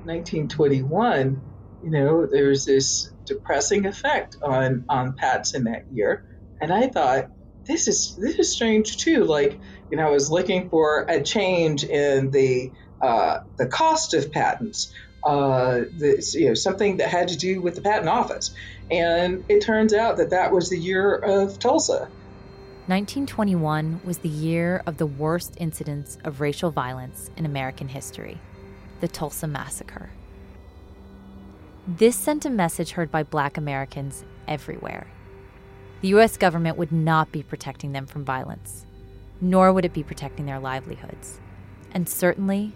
1921, 0.04 1.40
you 1.82 1.90
know, 1.90 2.26
there's 2.26 2.64
this 2.64 3.10
depressing 3.24 3.86
effect 3.86 4.36
on 4.42 4.84
on 4.88 5.14
patents 5.14 5.54
in 5.54 5.64
that 5.64 5.84
year, 5.92 6.24
and 6.60 6.72
I 6.72 6.88
thought 6.88 7.30
this 7.64 7.88
is 7.88 8.16
this 8.16 8.36
is 8.36 8.52
strange 8.52 8.96
too. 8.98 9.24
Like, 9.24 9.58
you 9.90 9.96
know, 9.96 10.06
I 10.06 10.10
was 10.10 10.30
looking 10.30 10.68
for 10.70 11.04
a 11.08 11.22
change 11.22 11.84
in 11.84 12.30
the 12.30 12.72
uh, 13.00 13.40
the 13.56 13.66
cost 13.66 14.14
of 14.14 14.30
patents, 14.30 14.92
uh, 15.24 15.82
this, 15.92 16.34
you 16.34 16.48
know, 16.48 16.54
something 16.54 16.96
that 16.98 17.08
had 17.08 17.28
to 17.28 17.36
do 17.36 17.60
with 17.60 17.74
the 17.74 17.80
patent 17.80 18.08
office, 18.08 18.54
and 18.90 19.44
it 19.48 19.62
turns 19.62 19.94
out 19.94 20.16
that 20.16 20.30
that 20.30 20.52
was 20.52 20.68
the 20.70 20.78
year 20.78 21.14
of 21.14 21.58
Tulsa. 21.58 22.08
1921 22.86 24.00
was 24.04 24.18
the 24.18 24.28
year 24.28 24.82
of 24.86 24.96
the 24.96 25.06
worst 25.06 25.54
incidents 25.58 26.18
of 26.24 26.40
racial 26.40 26.72
violence 26.72 27.30
in 27.36 27.46
American 27.46 27.88
history 27.88 28.40
the 29.00 29.08
Tulsa 29.08 29.48
Massacre. 29.48 30.10
This 31.88 32.14
sent 32.14 32.44
a 32.44 32.50
message 32.50 32.92
heard 32.92 33.10
by 33.10 33.24
black 33.24 33.56
Americans 33.56 34.24
everywhere. 34.46 35.08
The 36.00 36.08
US 36.08 36.36
government 36.36 36.76
would 36.76 36.92
not 36.92 37.32
be 37.32 37.42
protecting 37.42 37.90
them 37.90 38.06
from 38.06 38.24
violence, 38.24 38.86
nor 39.40 39.72
would 39.72 39.84
it 39.84 39.92
be 39.92 40.04
protecting 40.04 40.46
their 40.46 40.60
livelihoods. 40.60 41.40
And 41.92 42.08
certainly, 42.08 42.72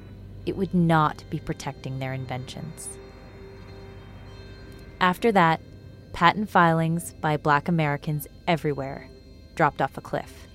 it 0.47 0.57
would 0.57 0.73
not 0.73 1.25
be 1.29 1.39
protecting 1.39 1.99
their 1.99 2.15
inventions. 2.15 2.89
After 5.01 5.31
that, 5.33 5.61
patent 6.13 6.49
filings 6.49 7.13
by 7.21 7.37
black 7.37 7.69
Americans 7.69 8.27
everywhere 8.47 9.11
dropped 9.55 9.83
off 9.83 9.99
a 9.99 10.01
cliff. 10.01 10.47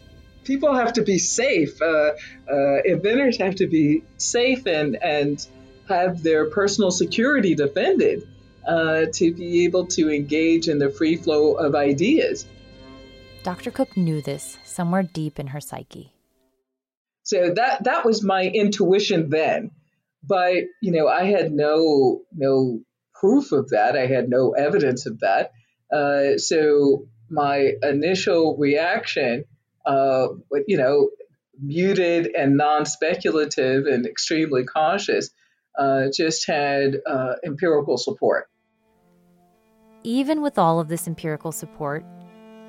People 0.43 0.73
have 0.73 0.93
to 0.93 1.03
be 1.03 1.19
safe. 1.19 1.79
Uh, 1.81 2.13
uh, 2.51 2.81
inventors 2.83 3.37
have 3.37 3.55
to 3.55 3.67
be 3.67 4.03
safe 4.17 4.65
and, 4.65 4.95
and 4.95 5.45
have 5.87 6.23
their 6.23 6.49
personal 6.49 6.89
security 6.89 7.53
defended 7.53 8.27
uh, 8.67 9.05
to 9.13 9.33
be 9.33 9.65
able 9.65 9.85
to 9.87 10.09
engage 10.09 10.67
in 10.67 10.79
the 10.79 10.89
free 10.89 11.15
flow 11.15 11.53
of 11.53 11.75
ideas. 11.75 12.45
Dr. 13.43 13.71
Cook 13.71 13.97
knew 13.97 14.21
this 14.21 14.57
somewhere 14.63 15.03
deep 15.03 15.39
in 15.39 15.47
her 15.47 15.59
psyche. 15.61 16.13
So 17.23 17.53
that 17.55 17.83
that 17.83 18.05
was 18.05 18.23
my 18.23 18.47
intuition 18.47 19.29
then, 19.29 19.71
but 20.23 20.55
you 20.81 20.91
know 20.91 21.07
I 21.07 21.25
had 21.25 21.51
no 21.51 22.21
no 22.33 22.81
proof 23.13 23.51
of 23.51 23.69
that. 23.69 23.95
I 23.95 24.07
had 24.07 24.29
no 24.29 24.51
evidence 24.51 25.05
of 25.05 25.19
that. 25.19 25.51
Uh, 25.91 26.37
so 26.37 27.07
my 27.29 27.73
initial 27.83 28.57
reaction, 28.57 29.45
uh, 29.85 30.27
you 30.67 30.77
know, 30.77 31.09
muted 31.61 32.33
and 32.35 32.57
non-speculative 32.57 33.85
and 33.85 34.05
extremely 34.05 34.65
cautious, 34.65 35.29
uh, 35.77 36.05
just 36.13 36.47
had 36.47 36.97
uh, 37.05 37.33
empirical 37.45 37.97
support. 37.97 38.49
Even 40.03 40.41
with 40.41 40.57
all 40.57 40.79
of 40.79 40.87
this 40.87 41.07
empirical 41.07 41.51
support, 41.51 42.03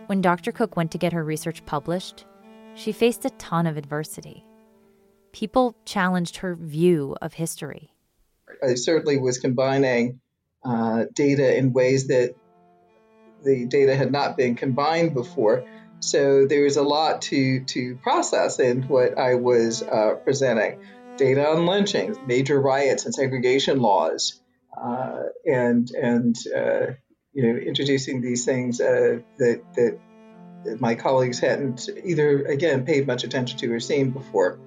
when 0.06 0.20
Dr. 0.20 0.52
Cook 0.52 0.76
went 0.76 0.90
to 0.92 0.98
get 0.98 1.12
her 1.12 1.24
research 1.24 1.64
published, 1.64 2.26
she 2.74 2.92
faced 2.92 3.24
a 3.24 3.30
ton 3.30 3.66
of 3.66 3.76
adversity. 3.76 4.44
People 5.32 5.76
challenged 5.84 6.38
her 6.38 6.54
view 6.54 7.16
of 7.20 7.34
history. 7.34 7.90
I 8.62 8.74
certainly 8.74 9.18
was 9.18 9.38
combining 9.38 10.20
uh, 10.64 11.06
data 11.12 11.56
in 11.56 11.72
ways 11.72 12.08
that 12.08 12.34
the 13.44 13.66
data 13.66 13.96
had 13.96 14.12
not 14.12 14.36
been 14.36 14.54
combined 14.54 15.14
before. 15.14 15.64
So 16.00 16.46
there 16.46 16.62
was 16.62 16.76
a 16.76 16.82
lot 16.82 17.22
to, 17.22 17.64
to 17.64 17.96
process 17.96 18.60
in 18.60 18.82
what 18.82 19.18
I 19.18 19.34
was 19.36 19.82
uh, 19.82 20.16
presenting 20.22 20.80
data 21.16 21.48
on 21.48 21.66
lynchings, 21.66 22.16
major 22.26 22.60
riots 22.60 23.04
and 23.04 23.14
segregation 23.14 23.80
laws, 23.80 24.40
uh, 24.76 25.22
and 25.46 25.90
and 25.90 26.36
uh, 26.54 26.86
you 27.32 27.42
know 27.42 27.58
introducing 27.58 28.20
these 28.20 28.44
things 28.44 28.80
uh, 28.80 29.18
that 29.38 29.62
that 29.74 30.80
my 30.80 30.94
colleagues 30.94 31.38
hadn't 31.38 31.88
either 32.04 32.42
again 32.44 32.84
paid 32.84 33.06
much 33.06 33.24
attention 33.24 33.58
to 33.58 33.72
or 33.72 33.80
seen 33.80 34.10
before. 34.10 34.58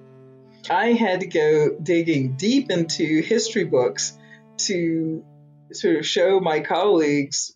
I 0.69 0.93
had 0.93 1.21
to 1.21 1.27
go 1.27 1.77
digging 1.81 2.35
deep 2.35 2.71
into 2.71 3.21
history 3.21 3.65
books 3.65 4.17
to 4.57 5.23
sort 5.71 5.97
of 5.97 6.05
show 6.05 6.39
my 6.39 6.61
colleagues 6.61 7.55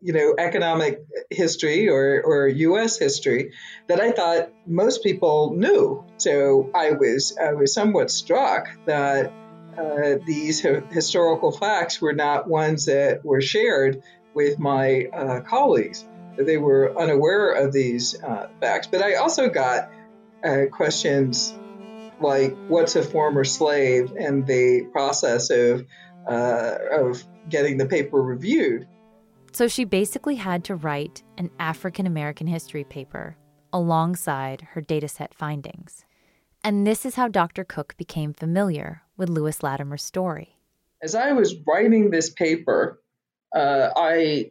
you 0.00 0.12
know 0.12 0.34
economic 0.38 1.04
history 1.30 1.88
or, 1.88 2.22
or 2.22 2.48
U.S. 2.48 2.98
history 2.98 3.52
that 3.88 4.00
I 4.00 4.12
thought 4.12 4.50
most 4.66 5.02
people 5.02 5.54
knew. 5.56 6.04
So 6.18 6.70
I 6.74 6.92
was 6.92 7.36
I 7.36 7.52
was 7.52 7.74
somewhat 7.74 8.10
struck 8.10 8.68
that 8.86 9.32
uh, 9.76 10.18
these 10.26 10.60
historical 10.60 11.52
facts 11.52 12.00
were 12.00 12.12
not 12.12 12.48
ones 12.48 12.86
that 12.86 13.24
were 13.24 13.40
shared 13.40 14.02
with 14.34 14.58
my 14.58 15.06
uh, 15.12 15.40
colleagues. 15.40 16.04
They 16.36 16.58
were 16.58 16.98
unaware 16.98 17.52
of 17.52 17.72
these 17.72 18.20
uh, 18.22 18.48
facts. 18.60 18.86
But 18.86 19.02
I 19.02 19.14
also 19.14 19.48
got 19.48 19.90
uh, 20.44 20.66
questions 20.70 21.54
like, 22.20 22.56
"What's 22.68 22.96
a 22.96 23.02
former 23.02 23.44
slave?" 23.44 24.12
and 24.18 24.46
the 24.46 24.82
process 24.92 25.50
of 25.50 25.86
uh, 26.26 26.76
of 26.92 27.24
getting 27.48 27.78
the 27.78 27.86
paper 27.86 28.20
reviewed. 28.20 28.86
So 29.52 29.66
she 29.66 29.84
basically 29.84 30.36
had 30.36 30.64
to 30.64 30.74
write 30.74 31.22
an 31.38 31.50
African 31.58 32.06
American 32.06 32.46
history 32.46 32.84
paper 32.84 33.36
alongside 33.72 34.62
her 34.72 34.82
dataset 34.82 35.34
findings. 35.34 36.04
And 36.64 36.86
this 36.86 37.06
is 37.06 37.14
how 37.14 37.28
Dr. 37.28 37.64
Cook 37.64 37.96
became 37.96 38.32
familiar 38.32 39.02
with 39.16 39.28
Lewis 39.28 39.62
Latimer's 39.62 40.02
story. 40.02 40.56
As 41.02 41.14
I 41.14 41.32
was 41.32 41.54
writing 41.66 42.10
this 42.10 42.30
paper, 42.30 43.00
uh, 43.54 43.90
I 43.96 44.50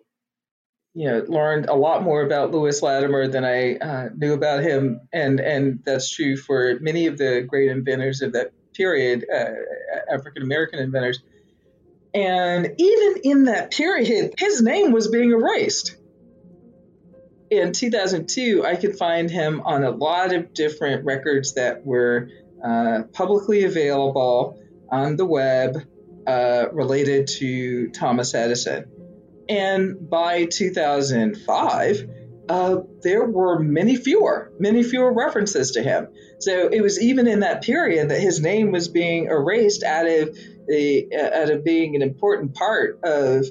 you 0.97 1.07
know 1.07 1.23
learned 1.27 1.69
a 1.69 1.75
lot 1.75 2.01
more 2.01 2.23
about 2.23 2.49
Lewis 2.49 2.81
Latimer 2.81 3.27
than 3.27 3.45
I 3.45 3.75
uh, 3.75 4.09
knew 4.15 4.33
about 4.33 4.63
him, 4.63 5.01
and 5.13 5.39
and 5.39 5.79
that's 5.85 6.09
true 6.09 6.35
for 6.35 6.79
many 6.81 7.05
of 7.05 7.19
the 7.19 7.45
great 7.47 7.69
inventors 7.69 8.23
of 8.23 8.33
that 8.33 8.51
period, 8.73 9.23
uh, 9.31 10.11
African 10.11 10.41
American 10.41 10.79
inventors. 10.79 11.19
And 12.15 12.73
even 12.79 13.21
in 13.23 13.43
that 13.43 13.69
period, 13.69 14.33
his 14.39 14.63
name 14.63 14.91
was 14.91 15.07
being 15.07 15.29
erased. 15.29 15.97
In 17.51 17.73
2002, 17.73 18.65
I 18.65 18.75
could 18.75 18.97
find 18.97 19.29
him 19.29 19.61
on 19.63 19.83
a 19.83 19.91
lot 19.91 20.33
of 20.33 20.51
different 20.51 21.05
records 21.05 21.53
that 21.53 21.85
were 21.85 22.29
uh, 22.63 23.03
publicly 23.13 23.65
available 23.65 24.59
on 24.89 25.15
the 25.15 25.27
web 25.27 25.77
uh, 26.25 26.65
related 26.71 27.27
to 27.27 27.89
Thomas 27.91 28.33
Edison. 28.33 28.96
And 29.49 30.09
by 30.09 30.45
2005, 30.45 32.09
uh, 32.49 32.77
there 33.01 33.25
were 33.25 33.59
many 33.59 33.95
fewer, 33.95 34.51
many 34.59 34.83
fewer 34.83 35.11
references 35.11 35.71
to 35.71 35.83
him. 35.83 36.07
So 36.39 36.69
it 36.69 36.81
was 36.81 37.01
even 37.01 37.27
in 37.27 37.41
that 37.41 37.61
period 37.63 38.09
that 38.09 38.19
his 38.19 38.41
name 38.41 38.71
was 38.71 38.87
being 38.87 39.25
erased 39.25 39.83
out 39.83 40.07
of 40.07 40.37
the 40.67 41.07
uh, 41.13 41.41
out 41.41 41.49
of 41.49 41.63
being 41.63 41.95
an 41.95 42.01
important 42.01 42.53
part 42.53 42.99
of 43.03 43.45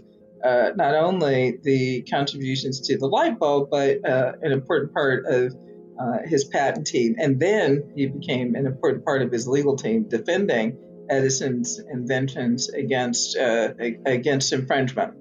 uh, 0.44 0.70
not 0.76 0.94
only 0.94 1.58
the 1.62 2.02
contributions 2.02 2.80
to 2.88 2.98
the 2.98 3.06
light 3.06 3.38
bulb, 3.38 3.68
but 3.70 4.08
uh, 4.08 4.32
an 4.40 4.52
important 4.52 4.92
part 4.94 5.26
of 5.26 5.54
uh, 5.98 6.18
his 6.24 6.44
patent 6.44 6.86
team. 6.86 7.16
And 7.18 7.40
then 7.40 7.92
he 7.96 8.06
became 8.06 8.54
an 8.54 8.66
important 8.66 9.04
part 9.04 9.22
of 9.22 9.32
his 9.32 9.48
legal 9.48 9.76
team 9.76 10.08
defending 10.08 10.78
Edison's 11.08 11.78
inventions 11.78 12.68
against 12.68 13.36
uh, 13.36 13.74
against 14.04 14.52
infringement. 14.52 15.14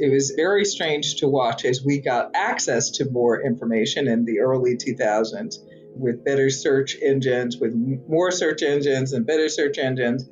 It 0.00 0.10
was 0.10 0.32
very 0.34 0.64
strange 0.64 1.16
to 1.16 1.28
watch 1.28 1.64
as 1.64 1.84
we 1.84 2.00
got 2.00 2.30
access 2.34 2.90
to 2.92 3.10
more 3.10 3.42
information 3.42 4.08
in 4.08 4.24
the 4.24 4.40
early 4.40 4.76
2000s 4.76 5.58
with 5.94 6.24
better 6.24 6.50
search 6.50 6.96
engines, 7.02 7.58
with 7.58 7.74
more 8.08 8.30
search 8.30 8.62
engines 8.62 9.12
and 9.12 9.26
better 9.26 9.48
search 9.48 9.78
engines 9.78 10.28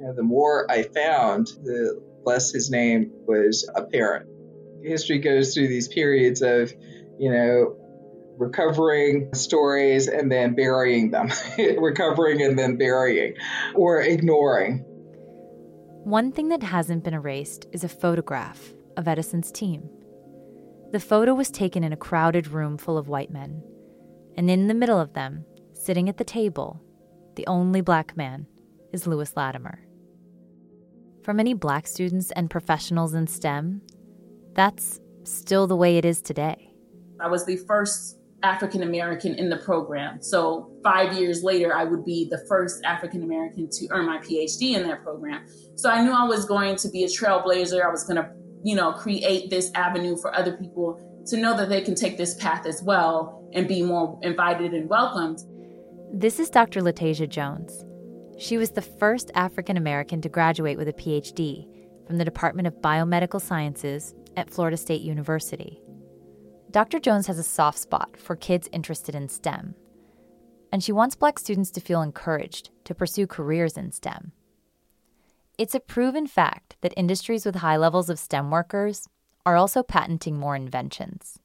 you 0.00 0.06
know, 0.06 0.14
the 0.14 0.22
more 0.22 0.70
I 0.70 0.84
found, 0.84 1.48
the 1.62 2.02
less 2.24 2.52
his 2.52 2.70
name 2.70 3.12
was 3.26 3.68
apparent. 3.74 4.28
History 4.82 5.18
goes 5.18 5.52
through 5.52 5.68
these 5.68 5.88
periods 5.88 6.40
of, 6.40 6.72
you 7.18 7.30
know, 7.30 7.76
recovering 8.38 9.34
stories 9.34 10.08
and 10.08 10.32
then 10.32 10.54
burying 10.54 11.10
them, 11.10 11.30
recovering 11.78 12.40
and 12.40 12.58
then 12.58 12.76
burying, 12.76 13.34
or 13.74 14.00
ignoring. 14.00 14.78
One 16.04 16.32
thing 16.32 16.48
that 16.48 16.62
hasn't 16.62 17.04
been 17.04 17.12
erased 17.12 17.66
is 17.72 17.84
a 17.84 17.88
photograph 17.88 18.72
of 19.00 19.08
Edison's 19.08 19.50
team. 19.50 19.88
The 20.92 21.00
photo 21.00 21.34
was 21.34 21.50
taken 21.50 21.82
in 21.82 21.92
a 21.92 21.96
crowded 21.96 22.46
room 22.48 22.78
full 22.78 22.96
of 22.96 23.08
white 23.08 23.32
men, 23.32 23.62
and 24.36 24.48
in 24.48 24.68
the 24.68 24.74
middle 24.74 25.00
of 25.00 25.14
them, 25.14 25.44
sitting 25.72 26.08
at 26.08 26.18
the 26.18 26.24
table, 26.24 26.80
the 27.34 27.46
only 27.46 27.80
black 27.80 28.16
man, 28.16 28.46
is 28.92 29.06
Lewis 29.06 29.36
Latimer. 29.36 29.84
For 31.24 31.34
many 31.34 31.54
black 31.54 31.86
students 31.86 32.30
and 32.32 32.50
professionals 32.50 33.14
in 33.14 33.26
STEM, 33.26 33.82
that's 34.54 35.00
still 35.24 35.66
the 35.66 35.76
way 35.76 35.96
it 35.96 36.04
is 36.04 36.20
today. 36.20 36.72
I 37.20 37.28
was 37.28 37.44
the 37.44 37.56
first 37.56 38.20
African 38.42 38.82
American 38.82 39.34
in 39.34 39.50
the 39.50 39.58
program. 39.58 40.22
So, 40.22 40.70
five 40.82 41.12
years 41.12 41.42
later, 41.42 41.74
I 41.74 41.84
would 41.84 42.04
be 42.04 42.28
the 42.30 42.42
first 42.48 42.82
African 42.84 43.22
American 43.22 43.68
to 43.70 43.88
earn 43.90 44.06
my 44.06 44.18
PhD 44.18 44.74
in 44.76 44.86
that 44.88 45.02
program. 45.02 45.46
So, 45.74 45.90
I 45.90 46.02
knew 46.02 46.12
I 46.12 46.24
was 46.24 46.46
going 46.46 46.76
to 46.76 46.88
be 46.88 47.04
a 47.04 47.06
trailblazer. 47.06 47.84
I 47.84 47.90
was 47.90 48.04
going 48.04 48.16
to, 48.16 48.30
you 48.62 48.74
know, 48.74 48.92
create 48.92 49.50
this 49.50 49.70
avenue 49.74 50.16
for 50.16 50.34
other 50.34 50.56
people 50.56 51.00
to 51.26 51.36
know 51.36 51.56
that 51.56 51.68
they 51.68 51.80
can 51.80 51.94
take 51.94 52.16
this 52.16 52.34
path 52.34 52.66
as 52.66 52.82
well 52.82 53.48
and 53.52 53.68
be 53.68 53.82
more 53.82 54.18
invited 54.22 54.72
and 54.72 54.88
welcomed. 54.88 55.40
This 56.12 56.38
is 56.40 56.50
Dr. 56.50 56.80
Lataisia 56.80 57.28
Jones. 57.28 57.84
She 58.38 58.56
was 58.56 58.70
the 58.70 58.82
first 58.82 59.30
African 59.34 59.76
American 59.76 60.20
to 60.22 60.28
graduate 60.28 60.78
with 60.78 60.88
a 60.88 60.92
PhD 60.92 61.66
from 62.06 62.18
the 62.18 62.24
Department 62.24 62.66
of 62.66 62.80
Biomedical 62.80 63.40
Sciences 63.40 64.14
at 64.36 64.50
Florida 64.50 64.76
State 64.76 65.02
University. 65.02 65.80
Dr. 66.70 66.98
Jones 67.00 67.26
has 67.26 67.38
a 67.38 67.44
soft 67.44 67.78
spot 67.78 68.16
for 68.16 68.36
kids 68.36 68.68
interested 68.72 69.14
in 69.14 69.28
STEM, 69.28 69.74
and 70.72 70.82
she 70.82 70.92
wants 70.92 71.16
black 71.16 71.38
students 71.38 71.70
to 71.72 71.80
feel 71.80 72.02
encouraged 72.02 72.70
to 72.84 72.94
pursue 72.94 73.26
careers 73.26 73.76
in 73.76 73.92
STEM. 73.92 74.32
It's 75.60 75.74
a 75.74 75.80
proven 75.80 76.26
fact 76.26 76.76
that 76.80 76.94
industries 76.96 77.44
with 77.44 77.56
high 77.56 77.76
levels 77.76 78.08
of 78.08 78.18
STEM 78.18 78.50
workers 78.50 79.10
are 79.44 79.56
also 79.56 79.82
patenting 79.82 80.38
more 80.38 80.56
inventions. 80.56 81.38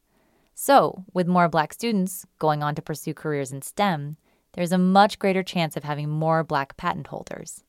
So, 0.54 1.04
with 1.12 1.26
more 1.26 1.50
black 1.50 1.74
students 1.74 2.24
going 2.38 2.62
on 2.62 2.74
to 2.76 2.80
pursue 2.80 3.12
careers 3.12 3.52
in 3.52 3.60
STEM, 3.60 4.16
there's 4.54 4.72
a 4.72 4.78
much 4.78 5.18
greater 5.18 5.42
chance 5.42 5.76
of 5.76 5.84
having 5.84 6.08
more 6.08 6.42
black 6.42 6.78
patent 6.78 7.08
holders. 7.08 7.62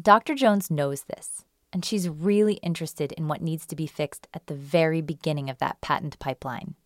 Dr. 0.00 0.36
Jones 0.36 0.70
knows 0.70 1.06
this, 1.08 1.44
and 1.72 1.84
she's 1.84 2.08
really 2.08 2.54
interested 2.62 3.10
in 3.10 3.26
what 3.26 3.42
needs 3.42 3.66
to 3.66 3.74
be 3.74 3.88
fixed 3.88 4.28
at 4.32 4.46
the 4.46 4.54
very 4.54 5.00
beginning 5.00 5.50
of 5.50 5.58
that 5.58 5.80
patent 5.80 6.20
pipeline. 6.20 6.76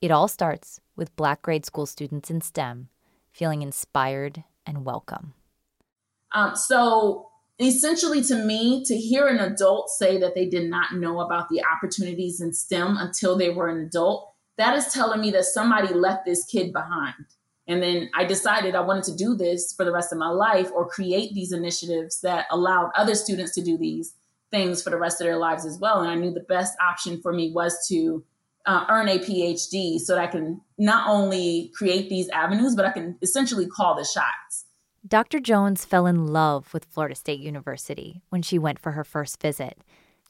It 0.00 0.10
all 0.10 0.26
starts 0.26 0.80
with 0.96 1.14
black 1.16 1.42
grade 1.42 1.66
school 1.66 1.84
students 1.84 2.30
in 2.30 2.40
STEM 2.40 2.88
feeling 3.30 3.60
inspired 3.60 4.42
and 4.64 4.86
welcome. 4.86 5.34
Um, 6.32 6.56
so, 6.56 7.28
essentially, 7.58 8.22
to 8.22 8.36
me, 8.36 8.84
to 8.84 8.96
hear 8.96 9.26
an 9.28 9.38
adult 9.38 9.90
say 9.90 10.18
that 10.18 10.34
they 10.34 10.46
did 10.46 10.68
not 10.68 10.94
know 10.94 11.20
about 11.20 11.48
the 11.48 11.62
opportunities 11.64 12.40
in 12.40 12.52
STEM 12.52 12.96
until 12.98 13.36
they 13.36 13.50
were 13.50 13.68
an 13.68 13.84
adult, 13.86 14.32
that 14.56 14.76
is 14.76 14.92
telling 14.92 15.20
me 15.20 15.30
that 15.32 15.44
somebody 15.44 15.92
left 15.92 16.24
this 16.24 16.44
kid 16.44 16.72
behind. 16.72 17.14
And 17.66 17.82
then 17.82 18.10
I 18.14 18.24
decided 18.24 18.74
I 18.74 18.80
wanted 18.80 19.04
to 19.04 19.16
do 19.16 19.34
this 19.34 19.72
for 19.72 19.84
the 19.84 19.92
rest 19.92 20.12
of 20.12 20.18
my 20.18 20.28
life 20.28 20.70
or 20.74 20.86
create 20.86 21.32
these 21.32 21.52
initiatives 21.52 22.20
that 22.20 22.46
allowed 22.50 22.90
other 22.94 23.14
students 23.14 23.54
to 23.54 23.62
do 23.62 23.78
these 23.78 24.14
things 24.50 24.82
for 24.82 24.90
the 24.90 24.98
rest 24.98 25.20
of 25.20 25.26
their 25.26 25.38
lives 25.38 25.64
as 25.64 25.78
well. 25.78 26.00
And 26.00 26.10
I 26.10 26.14
knew 26.14 26.32
the 26.32 26.40
best 26.40 26.74
option 26.80 27.20
for 27.22 27.32
me 27.32 27.52
was 27.52 27.86
to 27.88 28.22
uh, 28.66 28.84
earn 28.88 29.08
a 29.08 29.18
PhD 29.18 29.98
so 29.98 30.14
that 30.14 30.22
I 30.22 30.26
can 30.26 30.60
not 30.78 31.08
only 31.08 31.72
create 31.74 32.08
these 32.08 32.28
avenues, 32.28 32.74
but 32.74 32.84
I 32.84 32.92
can 32.92 33.16
essentially 33.22 33.66
call 33.66 33.96
the 33.96 34.04
shots. 34.04 34.66
Dr. 35.06 35.38
Jones 35.38 35.84
fell 35.84 36.06
in 36.06 36.28
love 36.28 36.72
with 36.72 36.86
Florida 36.86 37.14
State 37.14 37.40
University 37.40 38.22
when 38.30 38.40
she 38.40 38.58
went 38.58 38.78
for 38.78 38.92
her 38.92 39.04
first 39.04 39.38
visit. 39.38 39.76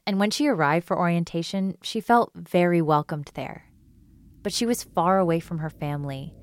And 0.04 0.18
when 0.18 0.32
she 0.32 0.48
arrived 0.48 0.84
for 0.84 0.98
orientation, 0.98 1.76
she 1.80 2.00
felt 2.00 2.32
very 2.34 2.82
welcomed 2.82 3.30
there. 3.34 3.66
But 4.42 4.52
she 4.52 4.66
was 4.66 4.82
far 4.82 5.20
away 5.20 5.38
from 5.38 5.58
her 5.58 5.70
family, 5.70 6.34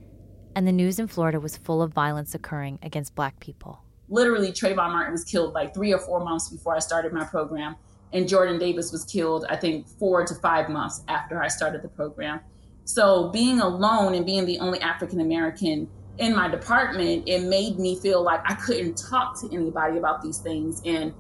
and 0.56 0.66
the 0.66 0.72
news 0.72 0.98
in 0.98 1.08
Florida 1.08 1.42
was 1.42 1.58
full 1.58 1.82
of 1.82 1.92
violence 1.92 2.34
occurring 2.34 2.80
against 2.82 3.16
Black 3.16 3.42
people. 3.42 3.84
Literally, 4.08 4.54
Trayvon 4.54 4.92
Martin 4.94 5.12
was 5.12 5.26
killed 5.26 5.54
like 5.54 5.74
three 5.74 5.94
or 5.94 6.00
four 6.00 6.24
months 6.24 6.48
before 6.48 6.74
I 6.74 6.80
started 6.80 7.12
my 7.12 7.26
program 7.26 7.76
and 8.14 8.28
Jordan 8.28 8.58
Davis 8.60 8.94
was 8.94 9.04
killed, 9.04 9.46
I 9.50 9.58
think, 9.58 9.88
four 9.88 10.26
to 10.26 10.36
five 10.36 10.70
months 10.70 11.04
after 11.10 11.42
I 11.42 11.48
started 11.50 11.82
the 11.82 11.88
program. 11.90 12.40
So 12.86 13.30
being 13.30 13.60
alone 13.60 14.16
and 14.16 14.26
being 14.26 14.46
the 14.46 14.60
only 14.60 14.80
African 14.80 15.22
American 15.22 15.90
in 16.22 16.36
my 16.36 16.48
department, 16.48 17.28
it 17.28 17.44
made 17.44 17.80
me 17.80 18.00
feel 18.00 18.22
like 18.22 18.42
I 18.46 18.54
couldn't 18.54 18.96
talk 18.96 19.42
to 19.42 19.52
anybody 19.52 19.98
about 19.98 20.22
these 20.22 20.38
things. 20.38 20.80
And 20.86 21.14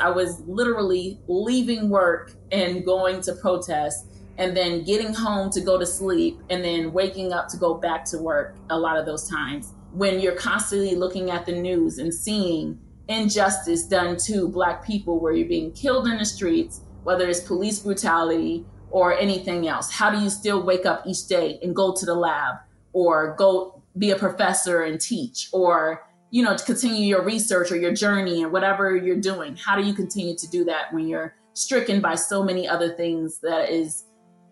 I 0.00 0.08
was 0.08 0.40
literally 0.46 1.20
leaving 1.26 1.90
work 1.90 2.32
and 2.52 2.84
going 2.86 3.20
to 3.22 3.34
protest 3.34 4.06
and 4.38 4.56
then 4.56 4.84
getting 4.84 5.12
home 5.12 5.50
to 5.50 5.60
go 5.60 5.78
to 5.78 5.84
sleep 5.84 6.38
and 6.48 6.64
then 6.64 6.92
waking 6.92 7.32
up 7.32 7.48
to 7.48 7.56
go 7.56 7.74
back 7.74 8.04
to 8.06 8.18
work 8.18 8.54
a 8.70 8.78
lot 8.78 8.96
of 8.96 9.04
those 9.04 9.28
times. 9.28 9.72
When 9.92 10.20
you're 10.20 10.36
constantly 10.36 10.94
looking 10.94 11.30
at 11.30 11.44
the 11.44 11.52
news 11.52 11.98
and 11.98 12.14
seeing 12.14 12.78
injustice 13.08 13.84
done 13.84 14.16
to 14.26 14.46
black 14.48 14.84
people 14.84 15.18
where 15.18 15.32
you're 15.32 15.48
being 15.48 15.72
killed 15.72 16.08
in 16.08 16.18
the 16.18 16.24
streets 16.24 16.80
whether 17.04 17.28
it's 17.28 17.38
police 17.38 17.78
brutality 17.78 18.66
or 18.90 19.16
anything 19.16 19.68
else 19.68 19.92
how 19.92 20.10
do 20.10 20.18
you 20.18 20.28
still 20.28 20.60
wake 20.60 20.84
up 20.84 21.06
each 21.06 21.28
day 21.28 21.56
and 21.62 21.76
go 21.76 21.94
to 21.94 22.04
the 22.04 22.12
lab 22.12 22.56
or 22.92 23.36
go 23.38 23.75
be 23.98 24.10
a 24.10 24.16
professor 24.16 24.82
and 24.82 25.00
teach 25.00 25.48
or 25.52 26.06
you 26.30 26.42
know 26.42 26.56
to 26.56 26.64
continue 26.64 27.06
your 27.06 27.22
research 27.22 27.70
or 27.70 27.76
your 27.76 27.92
journey 27.92 28.42
and 28.42 28.52
whatever 28.52 28.96
you're 28.96 29.20
doing 29.20 29.56
how 29.56 29.76
do 29.76 29.82
you 29.82 29.94
continue 29.94 30.36
to 30.36 30.48
do 30.48 30.64
that 30.64 30.92
when 30.92 31.08
you're 31.08 31.34
stricken 31.54 32.00
by 32.00 32.14
so 32.14 32.42
many 32.42 32.68
other 32.68 32.94
things 32.94 33.38
that 33.40 33.70
is 33.70 34.04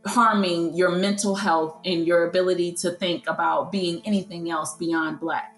harming 0.06 0.74
your 0.74 0.90
mental 0.90 1.34
health 1.34 1.78
and 1.84 2.06
your 2.06 2.28
ability 2.28 2.72
to 2.72 2.90
think 2.92 3.26
about 3.26 3.72
being 3.72 4.00
anything 4.04 4.50
else 4.50 4.76
beyond 4.76 5.20
black 5.20 5.54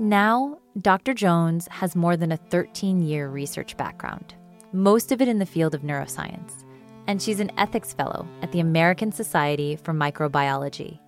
Now, 0.00 0.56
Dr. 0.80 1.12
Jones 1.12 1.68
has 1.70 1.94
more 1.94 2.16
than 2.16 2.32
a 2.32 2.38
13 2.38 3.02
year 3.02 3.28
research 3.28 3.76
background, 3.76 4.32
most 4.72 5.12
of 5.12 5.20
it 5.20 5.28
in 5.28 5.38
the 5.38 5.44
field 5.44 5.74
of 5.74 5.82
neuroscience, 5.82 6.64
and 7.10 7.20
she's 7.20 7.40
an 7.40 7.50
ethics 7.58 7.92
fellow 7.92 8.24
at 8.40 8.52
the 8.52 8.60
American 8.60 9.10
Society 9.10 9.74
for 9.74 9.92
Microbiology. 9.92 11.00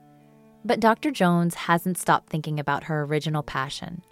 But 0.65 0.81
Dr. 0.81 1.13
Jones 1.13 1.55
hasn't 1.55 1.97
stopped 1.97 2.29
thinking 2.29 2.59
about 2.59 2.83
her 2.83 3.03
original 3.03 3.45
passion 3.45 4.03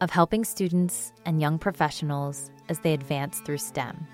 of 0.00 0.08
helping 0.08 0.42
students 0.42 1.12
and 1.26 1.38
young 1.38 1.58
professionals 1.58 2.50
as 2.70 2.78
they 2.78 2.94
advance 2.94 3.40
through 3.40 3.58
STEM. 3.58 4.06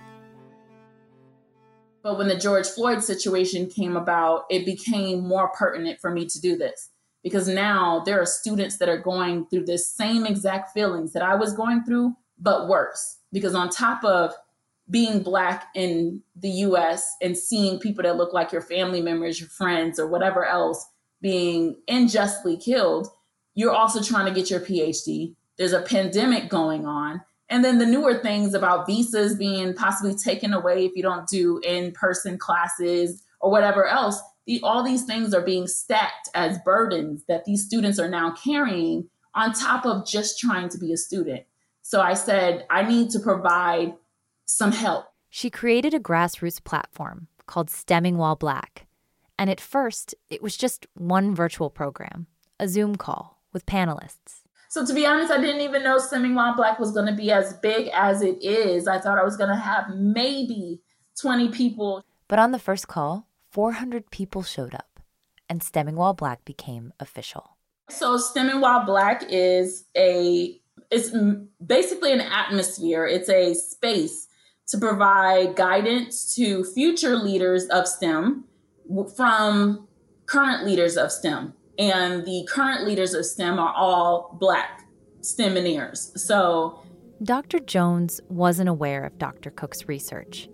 But 2.03 2.19
when 2.19 2.27
the 2.27 2.37
George 2.37 2.67
Floyd 2.67 3.05
situation 3.05 3.71
came 3.71 3.97
about, 3.97 4.47
it 4.51 4.67
became 4.67 5.21
more 5.21 5.53
pertinent 5.53 6.01
for 6.01 6.11
me 6.11 6.27
to 6.27 6.41
do 6.41 6.57
this 6.57 6.91
because 7.23 7.47
now 7.47 8.03
there 8.05 8.21
are 8.21 8.27
students 8.27 8.79
that 8.79 8.89
are 8.89 9.01
going 9.01 9.47
through 9.47 9.67
the 9.67 9.79
same 9.79 10.27
exact 10.27 10.73
feelings 10.73 11.13
that 11.13 11.23
I 11.23 11.37
was 11.37 11.55
going 11.55 11.85
through, 11.85 12.17
but 12.41 12.67
worse. 12.67 13.19
Because 13.33 13.55
on 13.55 13.71
top 13.71 14.03
of 14.03 14.35
being 14.91 15.23
black 15.23 15.69
in 15.75 16.23
the 16.37 16.51
US 16.51 17.17
and 17.23 17.37
seeing 17.37 17.79
people 17.79 18.03
that 18.03 18.17
look 18.17 18.33
like 18.33 18.53
your 18.53 18.61
family 18.61 19.01
members, 19.01 19.41
your 19.41 19.49
friends, 19.49 19.99
or 19.99 20.07
whatever 20.07 20.45
else 20.45 20.87
being 21.21 21.77
unjustly 21.89 22.57
killed, 22.57 23.09
you're 23.55 23.73
also 23.73 24.03
trying 24.03 24.27
to 24.27 24.39
get 24.39 24.51
your 24.51 24.61
PhD. 24.61 25.35
There's 25.57 25.73
a 25.73 25.83
pandemic 25.83 26.49
going 26.49 26.87
on. 26.87 27.23
And 27.49 27.65
then 27.65 27.79
the 27.79 27.87
newer 27.87 28.19
things 28.19 28.55
about 28.55 28.87
visas 28.87 29.37
being 29.37 29.75
possibly 29.75 30.15
taken 30.15 30.53
away 30.53 30.87
if 30.87 30.93
you 30.97 31.03
don't 31.03 31.29
do 31.29 31.61
in 31.65 31.93
person 31.93 32.37
classes 32.37 33.23
or 33.41 33.51
whatever 33.51 33.87
else 33.87 34.21
the, 34.47 34.61
all 34.63 34.83
these 34.83 35.05
things 35.05 35.33
are 35.35 35.41
being 35.41 35.67
stacked 35.67 36.29
as 36.35 36.59
burdens 36.59 37.25
that 37.29 37.45
these 37.45 37.65
students 37.65 37.99
are 37.99 38.09
now 38.09 38.33
carrying 38.33 39.09
on 39.35 39.53
top 39.53 39.87
of 39.87 40.07
just 40.07 40.39
trying 40.39 40.69
to 40.69 40.79
be 40.79 40.93
a 40.93 40.97
student. 40.97 41.45
So 41.83 42.01
I 42.01 42.15
said, 42.15 42.67
I 42.71 42.83
need 42.83 43.11
to 43.11 43.21
provide 43.21 43.95
some 44.47 44.73
help. 44.73 45.07
She 45.31 45.51
created 45.51 45.95
a 45.95 46.01
grassroots 46.01 46.63
platform 46.63 47.29
called 47.47 47.69
STEMing 47.69 48.17
While 48.17 48.37
Black. 48.37 48.87
And 49.39 49.51
at 49.51 49.61
first, 49.61 50.15
it 50.31 50.43
was 50.43 50.57
just 50.57 50.87
one 50.95 51.35
virtual 51.35 51.71
program, 51.71 52.27
a 52.61 52.69
Zoom 52.69 52.97
call 52.97 53.43
with 53.53 53.67
panelists. 53.67 54.43
So 54.69 54.85
to 54.85 54.93
be 54.93 55.07
honest, 55.07 55.33
I 55.33 55.41
didn't 55.41 55.61
even 55.61 55.83
know 55.83 55.99
STEMing 55.99 56.35
While 56.35 56.55
Black 56.55 56.79
was 56.79 56.93
going 56.93 57.07
to 57.07 57.13
be 57.13 57.31
as 57.31 57.55
big 57.55 57.89
as 57.93 58.23
it 58.23 58.43
is. 58.43 58.87
I 58.87 58.99
thought 58.99 59.19
I 59.19 59.25
was 59.25 59.37
going 59.37 59.51
to 59.51 59.57
have 59.57 59.91
maybe 59.95 60.81
20 61.21 61.51
people. 61.51 62.05
But 62.29 62.39
on 62.39 62.53
the 62.53 62.59
first 62.59 62.89
call, 62.89 63.29
400 63.51 64.11
people 64.11 64.43
showed 64.43 64.75
up, 64.75 65.01
and 65.49 65.61
STEMing 65.61 65.95
While 65.95 66.15
Black 66.15 66.45
became 66.45 66.93
official. 66.99 67.57
So, 67.89 68.17
STEMing 68.19 68.61
While 68.61 68.85
Black 68.85 69.25
is 69.29 69.85
a 69.97 70.61
it's 70.91 71.11
basically 71.65 72.13
an 72.13 72.21
atmosphere. 72.21 73.07
It's 73.07 73.29
a 73.29 73.55
space 73.55 74.29
to 74.69 74.79
provide 74.79 75.57
guidance 75.57 76.35
to 76.37 76.65
future 76.65 77.17
leaders 77.17 77.67
of 77.67 77.87
STEM 77.89 78.45
from 79.17 79.89
current 80.27 80.65
leaders 80.65 80.97
of 80.97 81.13
STEM. 81.13 81.55
And 81.79 82.25
the 82.25 82.49
current 82.51 82.87
leaders 82.87 83.15
of 83.15 83.27
STEM 83.27 83.59
are 83.59 83.75
all 83.75 84.37
Black 84.41 84.83
STEM 85.23 85.55
STEMineers. 85.55 86.19
So, 86.19 86.81
Dr. 87.23 87.59
Jones 87.61 88.21
wasn't 88.29 88.69
aware 88.69 89.05
of 89.05 89.19
Dr. 89.19 89.51
Cook's 89.51 89.89
research 89.89 90.49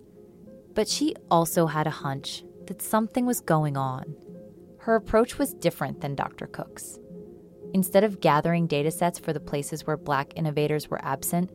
But 0.75 0.89
she 0.89 1.17
also 1.31 1.67
had 1.67 1.87
a 1.87 1.91
hunch 1.91 2.45
that 2.67 2.81
something 2.83 3.27
was 3.27 3.41
going 3.41 3.77
on. 3.77 4.15
Her 4.79 4.95
approach 4.95 5.39
was 5.39 5.55
different 5.55 6.01
than 6.01 6.15
Dr. 6.15 6.47
Cook's. 6.47 6.99
Instead 7.75 8.05
of 8.05 8.21
gathering 8.21 8.67
data 8.67 8.91
sets 8.91 9.19
for 9.19 9.33
the 9.33 9.41
places 9.41 9.87
where 9.87 9.97
Black 9.97 10.33
innovators 10.37 10.89
were 10.89 11.05
absent, 11.05 11.51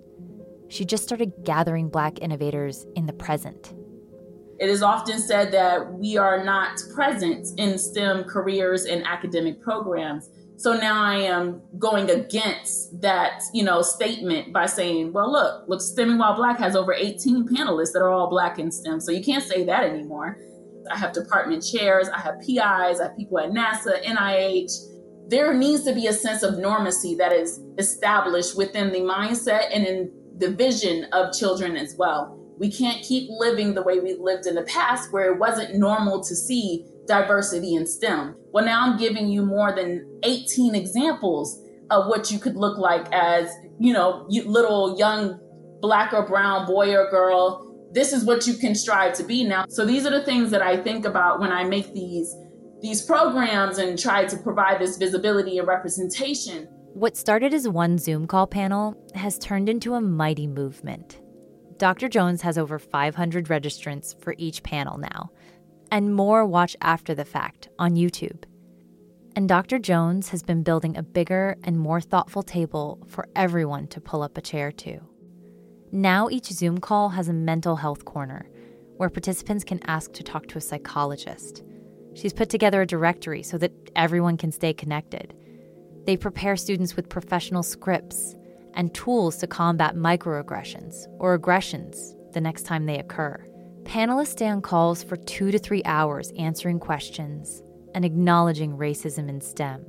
she 0.68 0.86
just 0.86 1.04
started 1.04 1.34
gathering 1.44 1.90
Black 1.90 2.22
innovators 2.22 2.86
in 2.96 3.06
the 3.06 3.14
present. 3.14 3.74
It 4.60 4.70
is 4.70 4.82
often 4.82 5.20
said 5.20 5.52
that 5.52 5.94
we 5.94 6.18
are 6.18 6.44
not 6.44 6.82
present 6.94 7.48
in 7.60 7.78
STEM 7.78 8.24
careers 8.24 8.86
and 8.86 9.06
academic 9.06 9.62
programs. 9.62 10.30
So 10.58 10.74
now 10.74 11.04
I 11.04 11.16
am 11.16 11.62
going 11.78 12.10
against 12.10 13.02
that, 13.02 13.42
you 13.54 13.64
know, 13.64 13.82
statement 13.82 14.54
by 14.54 14.68
saying, 14.68 15.12
well, 15.12 15.30
look, 15.30 15.68
look, 15.68 15.82
STEMing 15.82 16.18
While 16.18 16.36
Black 16.36 16.58
has 16.60 16.78
over 16.78 16.94
18 16.94 17.50
panelists 17.50 17.92
that 17.92 18.00
are 18.00 18.12
all 18.12 18.30
Black 18.30 18.58
in 18.58 18.72
STEM. 18.72 19.02
So 19.02 19.12
you 19.12 19.22
can't 19.22 19.44
say 19.44 19.66
that 19.66 19.84
anymore. 19.84 20.40
I 20.90 20.98
have 20.98 21.12
department 21.12 21.66
chairs, 21.66 22.08
I 22.08 22.20
have 22.20 22.40
PIs, 22.40 23.02
I 23.02 23.08
have 23.08 23.18
people 23.18 23.40
at 23.40 23.50
NASA, 23.50 24.02
NIH. 24.06 24.72
There 25.28 25.54
needs 25.54 25.84
to 25.86 25.94
be 25.94 26.08
a 26.08 26.14
sense 26.14 26.44
of 26.44 26.56
normacy 26.56 27.18
that 27.18 27.34
is 27.34 27.60
established 27.78 28.56
within 28.56 28.94
the 28.94 29.00
mindset 29.00 29.70
and 29.74 29.86
in 29.86 30.12
the 30.38 30.52
vision 30.52 31.06
of 31.14 31.34
children 31.34 31.78
as 31.78 31.96
well. 31.98 32.40
We 32.58 32.72
can't 32.72 33.04
keep 33.04 33.30
living 33.30 33.74
the 33.74 33.84
way 33.84 34.00
we 34.00 34.16
lived 34.16 34.48
in 34.48 34.56
the 34.56 34.64
past 34.64 35.12
where 35.12 35.32
it 35.34 35.40
wasn't 35.40 35.76
normal 35.76 36.24
to 36.24 36.36
see 36.36 36.86
diversity 37.08 37.76
in 37.76 37.86
STEM. 37.86 38.36
Well, 38.52 38.66
now 38.66 38.86
I'm 38.86 38.98
giving 38.98 39.28
you 39.28 39.46
more 39.46 39.76
than 39.76 40.20
18 40.24 40.76
examples 40.76 41.62
of 41.92 42.08
what 42.08 42.32
you 42.32 42.40
could 42.40 42.56
look 42.56 42.78
like 42.78 43.06
as, 43.12 43.52
you 43.80 43.94
know, 43.94 44.26
little 44.30 44.98
young 44.98 45.40
black 45.82 46.14
or 46.14 46.26
brown 46.26 46.66
boy 46.66 46.96
or 46.96 47.10
girl. 47.10 47.62
This 47.92 48.12
is 48.14 48.26
what 48.26 48.48
you 48.48 48.56
can 48.56 48.74
strive 48.74 49.14
to 49.16 49.24
be 49.24 49.44
now. 49.44 49.66
So 49.70 49.86
these 49.86 50.06
are 50.06 50.12
the 50.12 50.24
things 50.24 50.52
that 50.52 50.62
I 50.62 50.78
think 50.78 51.06
about 51.06 51.40
when 51.40 51.52
I 51.52 51.64
make 51.64 51.94
these 51.94 52.36
these 52.82 53.02
programs 53.02 53.78
and 53.78 53.98
try 53.98 54.26
to 54.26 54.38
provide 54.38 54.80
this 54.80 54.98
visibility 54.98 55.58
and 55.58 55.68
representation. 55.68 56.68
What 56.96 57.18
started 57.18 57.54
as 57.54 57.68
one 57.68 57.98
Zoom 57.98 58.26
call 58.26 58.48
panel 58.48 58.96
has 59.16 59.38
turned 59.38 59.68
into 59.68 59.96
a 59.96 60.02
mighty 60.02 60.48
movement. 60.48 61.20
Dr. 61.76 62.08
Jones 62.08 62.42
has 62.42 62.58
over 62.58 62.80
500 62.80 63.48
registrants 63.50 64.18
for 64.22 64.34
each 64.38 64.64
panel 64.64 64.98
now, 64.98 65.30
and 65.92 66.16
more 66.16 66.46
watch 66.46 66.74
after 66.80 67.14
the 67.14 67.26
fact 67.26 67.68
on 67.78 67.96
YouTube. 67.96 68.46
And 69.36 69.50
Dr. 69.50 69.78
Jones 69.78 70.30
has 70.30 70.42
been 70.42 70.64
building 70.64 70.96
a 70.96 71.04
bigger 71.04 71.58
and 71.66 71.78
more 71.78 72.00
thoughtful 72.00 72.44
table 72.44 73.06
for 73.10 73.28
everyone 73.36 73.88
to 73.88 74.00
pull 74.00 74.24
up 74.24 74.38
a 74.38 74.42
chair 74.42 74.72
to. 74.72 75.02
Now 75.92 76.30
each 76.30 76.46
Zoom 76.46 76.78
call 76.78 77.10
has 77.10 77.28
a 77.28 77.34
mental 77.34 77.76
health 77.76 78.06
corner 78.06 78.48
where 78.96 79.10
participants 79.10 79.66
can 79.66 79.84
ask 79.84 80.14
to 80.14 80.24
talk 80.24 80.48
to 80.48 80.60
a 80.60 80.62
psychologist. 80.62 81.62
She's 82.14 82.32
put 82.32 82.50
together 82.50 82.82
a 82.82 82.88
directory 82.88 83.44
so 83.44 83.58
that 83.58 83.74
everyone 83.98 84.38
can 84.38 84.54
stay 84.54 84.74
connected. 84.74 85.36
They 86.06 86.18
prepare 86.18 86.56
students 86.56 86.96
with 86.96 87.10
professional 87.10 87.64
scripts 87.64 88.36
and 88.76 88.94
tools 88.94 89.38
to 89.38 89.48
combat 89.48 89.96
microaggressions 89.96 91.08
or 91.20 91.34
aggressions 91.34 92.16
the 92.34 92.42
next 92.42 92.64
time 92.64 92.86
they 92.86 93.00
occur. 93.00 93.44
Panelists 93.84 94.28
stay 94.28 94.48
on 94.48 94.62
calls 94.62 95.04
for 95.04 95.16
two 95.16 95.52
to 95.52 95.58
three 95.58 95.84
hours 95.86 96.32
answering 96.38 96.80
questions 96.80 97.64
and 97.94 98.04
acknowledging 98.04 98.78
racism 98.78 99.30
in 99.30 99.40
STEM. 99.42 99.86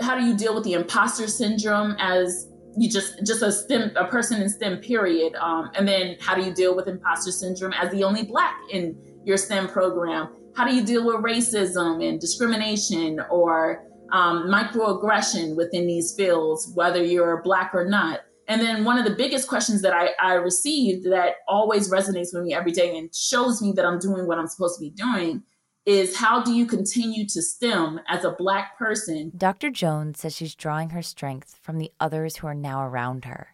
How 0.00 0.18
do 0.18 0.24
you 0.24 0.36
deal 0.36 0.54
with 0.54 0.64
the 0.64 0.72
imposter 0.72 1.28
syndrome 1.28 1.94
as 1.98 2.48
you 2.76 2.90
just 2.90 3.24
just 3.24 3.42
a 3.42 3.52
STEM 3.52 3.92
a 3.96 4.06
person 4.06 4.42
in 4.42 4.48
STEM 4.48 4.78
period, 4.78 5.34
um, 5.36 5.70
and 5.76 5.86
then 5.86 6.16
how 6.20 6.34
do 6.34 6.42
you 6.42 6.52
deal 6.52 6.74
with 6.74 6.88
imposter 6.88 7.30
syndrome 7.30 7.72
as 7.74 7.92
the 7.92 8.02
only 8.02 8.24
Black 8.24 8.56
in 8.70 8.96
your 9.24 9.36
STEM 9.36 9.68
program? 9.68 10.30
How 10.56 10.66
do 10.66 10.74
you 10.74 10.84
deal 10.84 11.04
with 11.06 11.16
racism 11.16 12.06
and 12.06 12.20
discrimination 12.20 13.20
or 13.30 13.84
um, 14.12 14.48
microaggression 14.48 15.56
within 15.56 15.86
these 15.86 16.14
fields, 16.14 16.70
whether 16.74 17.02
you're 17.02 17.42
black 17.42 17.70
or 17.74 17.88
not. 17.88 18.20
And 18.46 18.60
then 18.60 18.84
one 18.84 18.98
of 18.98 19.04
the 19.04 19.14
biggest 19.14 19.48
questions 19.48 19.82
that 19.82 19.94
I, 19.94 20.10
I 20.20 20.34
received 20.34 21.10
that 21.10 21.36
always 21.48 21.90
resonates 21.90 22.34
with 22.34 22.44
me 22.44 22.54
every 22.54 22.72
day 22.72 22.96
and 22.96 23.14
shows 23.14 23.62
me 23.62 23.72
that 23.72 23.86
I'm 23.86 23.98
doing 23.98 24.26
what 24.26 24.38
I'm 24.38 24.46
supposed 24.46 24.78
to 24.78 24.80
be 24.80 24.90
doing 24.90 25.42
is 25.86 26.16
how 26.16 26.42
do 26.42 26.52
you 26.52 26.66
continue 26.66 27.26
to 27.28 27.42
STEM 27.42 28.00
as 28.08 28.24
a 28.24 28.30
black 28.30 28.78
person? 28.78 29.32
Dr. 29.36 29.70
Jones 29.70 30.20
says 30.20 30.34
she's 30.34 30.54
drawing 30.54 30.90
her 30.90 31.02
strength 31.02 31.58
from 31.62 31.78
the 31.78 31.92
others 32.00 32.36
who 32.36 32.46
are 32.46 32.54
now 32.54 32.86
around 32.86 33.26
her, 33.26 33.48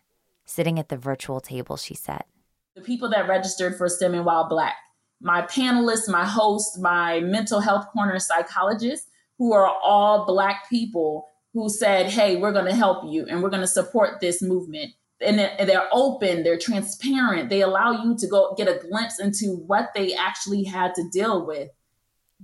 sitting 0.44 0.78
at 0.78 0.88
the 0.88 0.96
virtual 0.96 1.40
table 1.40 1.76
she 1.76 1.94
set. 1.94 2.26
The 2.76 2.82
people 2.82 3.10
that 3.10 3.28
registered 3.28 3.76
for 3.76 3.88
STEMing 3.88 4.24
While 4.24 4.48
Black, 4.48 4.76
my 5.20 5.42
panelists, 5.42 6.08
my 6.08 6.24
host, 6.24 6.80
my 6.80 7.20
mental 7.20 7.60
health 7.60 7.86
corner 7.92 8.18
psychologist, 8.20 9.10
who 9.40 9.55
are 9.55 9.74
all 9.83 10.26
Black 10.26 10.68
people 10.68 11.26
who 11.55 11.70
said, 11.70 12.11
Hey, 12.11 12.37
we're 12.37 12.53
going 12.53 12.66
to 12.66 12.74
help 12.74 13.11
you 13.11 13.24
and 13.26 13.42
we're 13.42 13.48
going 13.48 13.62
to 13.62 13.66
support 13.66 14.20
this 14.20 14.40
movement. 14.42 14.92
And 15.22 15.38
they're 15.38 15.88
open, 15.92 16.44
they're 16.44 16.59
transparent, 16.59 17.50
they 17.50 17.62
allow 17.62 18.05
you 18.05 18.16
to 18.18 18.26
go 18.26 18.55
get 18.57 18.68
a 18.68 18.87
glimpse 18.87 19.18
into 19.18 19.57
what 19.66 19.90
they 19.94 20.14
actually 20.14 20.64
had 20.64 20.94
to 20.94 21.09
deal 21.11 21.44
with. 21.44 21.70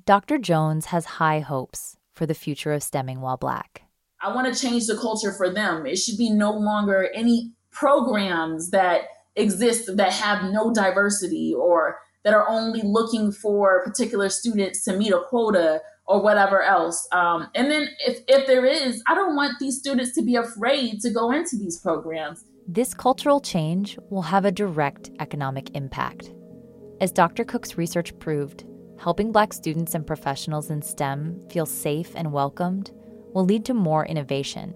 Dr. 0.05 0.39
Jones 0.39 0.87
has 0.87 1.05
high 1.05 1.41
hopes 1.41 1.97
for 2.13 2.27
the 2.27 2.35
future 2.35 2.73
of 2.73 2.83
STEMing 2.83 3.19
While 3.19 3.37
Black. 3.37 3.83
I 4.21 4.35
want 4.35 4.53
to 4.53 4.61
change 4.61 4.87
the 4.87 4.97
culture 4.97 5.33
for 5.33 5.53
them. 5.53 5.87
It 5.87 5.97
should 5.97 6.19
be 6.19 6.31
no 6.31 6.53
longer 6.53 7.11
any 7.15 7.53
programs 7.71 8.71
that 8.71 9.03
exist 9.37 9.97
that 9.97 10.13
have 10.13 10.51
no 10.51 10.73
diversity 10.73 11.55
or 11.55 11.99
that 12.25 12.35
are 12.35 12.49
only 12.49 12.83
looking 12.83 13.33
for 13.33 13.85
particular 13.85 14.29
students 14.31 14.83
to 14.85 14.97
meet 14.97 15.13
a 15.13 15.21
quota 15.29 15.81
or 16.07 16.23
whatever 16.23 16.63
else. 16.63 17.07
Um, 17.13 17.49
and 17.55 17.71
then 17.71 17.89
if, 18.07 18.21
if 18.29 18.47
there 18.47 18.65
is, 18.65 19.03
I 19.07 19.15
don't 19.15 19.37
want 19.37 19.59
these 19.59 19.79
students 19.79 20.13
to 20.15 20.23
be 20.23 20.37
afraid 20.37 21.01
to 21.01 21.11
go 21.11 21.33
into 21.33 21.57
these 21.57 21.79
programs. 21.81 22.45
This 22.69 22.95
cultural 22.95 23.41
change 23.41 23.99
will 24.11 24.23
have 24.23 24.45
a 24.45 24.53
direct 24.53 25.11
economic 25.21 25.75
impact. 25.77 26.33
As 27.01 27.13
Dr. 27.13 27.45
Cook's 27.45 27.77
research 27.77 28.17
proved, 28.19 28.65
helping 28.99 29.31
Black 29.31 29.53
students 29.53 29.95
and 29.95 30.07
professionals 30.07 30.71
in 30.71 30.83
STEM 30.83 31.41
feel 31.51 31.67
safe 31.67 32.13
and 32.15 32.33
welcomed 32.33 32.91
will 33.35 33.45
lead 33.45 33.65
to 33.67 33.75
more 33.75 34.07
innovation, 34.07 34.71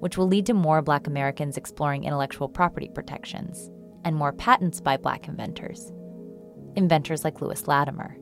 which 0.00 0.16
will 0.16 0.28
lead 0.28 0.46
to 0.46 0.54
more 0.54 0.82
Black 0.82 1.06
Americans 1.06 1.56
exploring 1.56 2.04
intellectual 2.04 2.48
property 2.48 2.90
protections 2.94 3.70
and 4.04 4.14
more 4.14 4.32
patents 4.32 4.80
by 4.80 4.96
Black 4.96 5.28
inventors. 5.28 5.92
Inventors 6.76 7.24
like 7.24 7.40
Lewis 7.40 7.66
Latimer. 7.66 8.16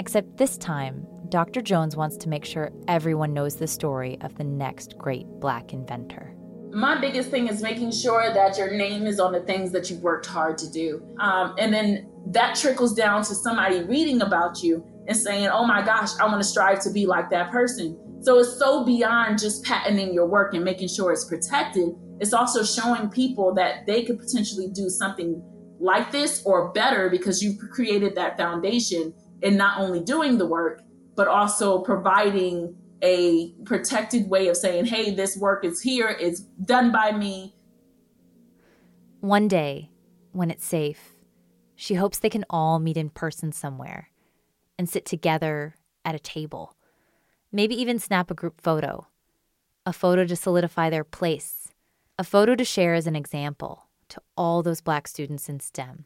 Except 0.00 0.38
this 0.38 0.56
time, 0.56 1.06
Dr. 1.28 1.60
Jones 1.60 1.94
wants 1.94 2.16
to 2.16 2.30
make 2.30 2.46
sure 2.46 2.70
everyone 2.88 3.34
knows 3.34 3.56
the 3.56 3.66
story 3.66 4.16
of 4.22 4.34
the 4.36 4.44
next 4.44 4.96
great 4.96 5.26
Black 5.40 5.74
inventor. 5.74 6.34
My 6.70 6.98
biggest 6.98 7.30
thing 7.30 7.48
is 7.48 7.62
making 7.62 7.92
sure 7.92 8.32
that 8.32 8.56
your 8.56 8.74
name 8.74 9.06
is 9.06 9.20
on 9.20 9.32
the 9.32 9.40
things 9.40 9.72
that 9.72 9.90
you've 9.90 10.00
worked 10.00 10.24
hard 10.24 10.56
to 10.56 10.70
do. 10.70 11.06
Um, 11.20 11.54
and 11.58 11.70
then 11.70 12.08
that 12.28 12.56
trickles 12.56 12.94
down 12.94 13.24
to 13.24 13.34
somebody 13.34 13.82
reading 13.82 14.22
about 14.22 14.62
you 14.62 14.82
and 15.06 15.14
saying, 15.14 15.48
oh 15.48 15.66
my 15.66 15.82
gosh, 15.82 16.18
I 16.18 16.24
want 16.24 16.40
to 16.40 16.48
strive 16.48 16.80
to 16.84 16.90
be 16.90 17.04
like 17.04 17.28
that 17.28 17.50
person. 17.50 18.22
So 18.22 18.38
it's 18.38 18.58
so 18.58 18.86
beyond 18.86 19.38
just 19.38 19.62
patenting 19.64 20.14
your 20.14 20.26
work 20.26 20.54
and 20.54 20.64
making 20.64 20.88
sure 20.88 21.12
it's 21.12 21.26
protected. 21.26 21.90
It's 22.20 22.32
also 22.32 22.64
showing 22.64 23.10
people 23.10 23.52
that 23.56 23.84
they 23.86 24.04
could 24.04 24.18
potentially 24.18 24.68
do 24.68 24.88
something 24.88 25.42
like 25.78 26.10
this 26.10 26.42
or 26.46 26.72
better 26.72 27.10
because 27.10 27.42
you've 27.42 27.58
created 27.70 28.14
that 28.14 28.38
foundation 28.38 29.12
in 29.42 29.56
not 29.56 29.80
only 29.80 30.00
doing 30.00 30.38
the 30.38 30.46
work, 30.46 30.82
but 31.16 31.28
also 31.28 31.80
providing 31.80 32.76
a 33.02 33.52
protected 33.64 34.28
way 34.28 34.48
of 34.48 34.56
saying, 34.56 34.86
hey, 34.86 35.14
this 35.14 35.36
work 35.36 35.64
is 35.64 35.80
here, 35.80 36.08
it's 36.08 36.40
done 36.40 36.92
by 36.92 37.12
me. 37.12 37.54
One 39.20 39.48
day, 39.48 39.90
when 40.32 40.50
it's 40.50 40.64
safe, 40.64 41.14
she 41.74 41.94
hopes 41.94 42.18
they 42.18 42.30
can 42.30 42.44
all 42.50 42.78
meet 42.78 42.96
in 42.96 43.10
person 43.10 43.52
somewhere 43.52 44.10
and 44.78 44.88
sit 44.88 45.04
together 45.04 45.76
at 46.04 46.14
a 46.14 46.18
table. 46.18 46.76
Maybe 47.52 47.74
even 47.74 47.98
snap 47.98 48.30
a 48.30 48.34
group 48.34 48.60
photo, 48.60 49.08
a 49.84 49.92
photo 49.92 50.24
to 50.26 50.36
solidify 50.36 50.90
their 50.90 51.04
place, 51.04 51.68
a 52.18 52.24
photo 52.24 52.54
to 52.54 52.64
share 52.64 52.94
as 52.94 53.06
an 53.06 53.16
example 53.16 53.88
to 54.10 54.20
all 54.36 54.62
those 54.62 54.80
Black 54.80 55.08
students 55.08 55.48
in 55.48 55.60
STEM, 55.60 56.04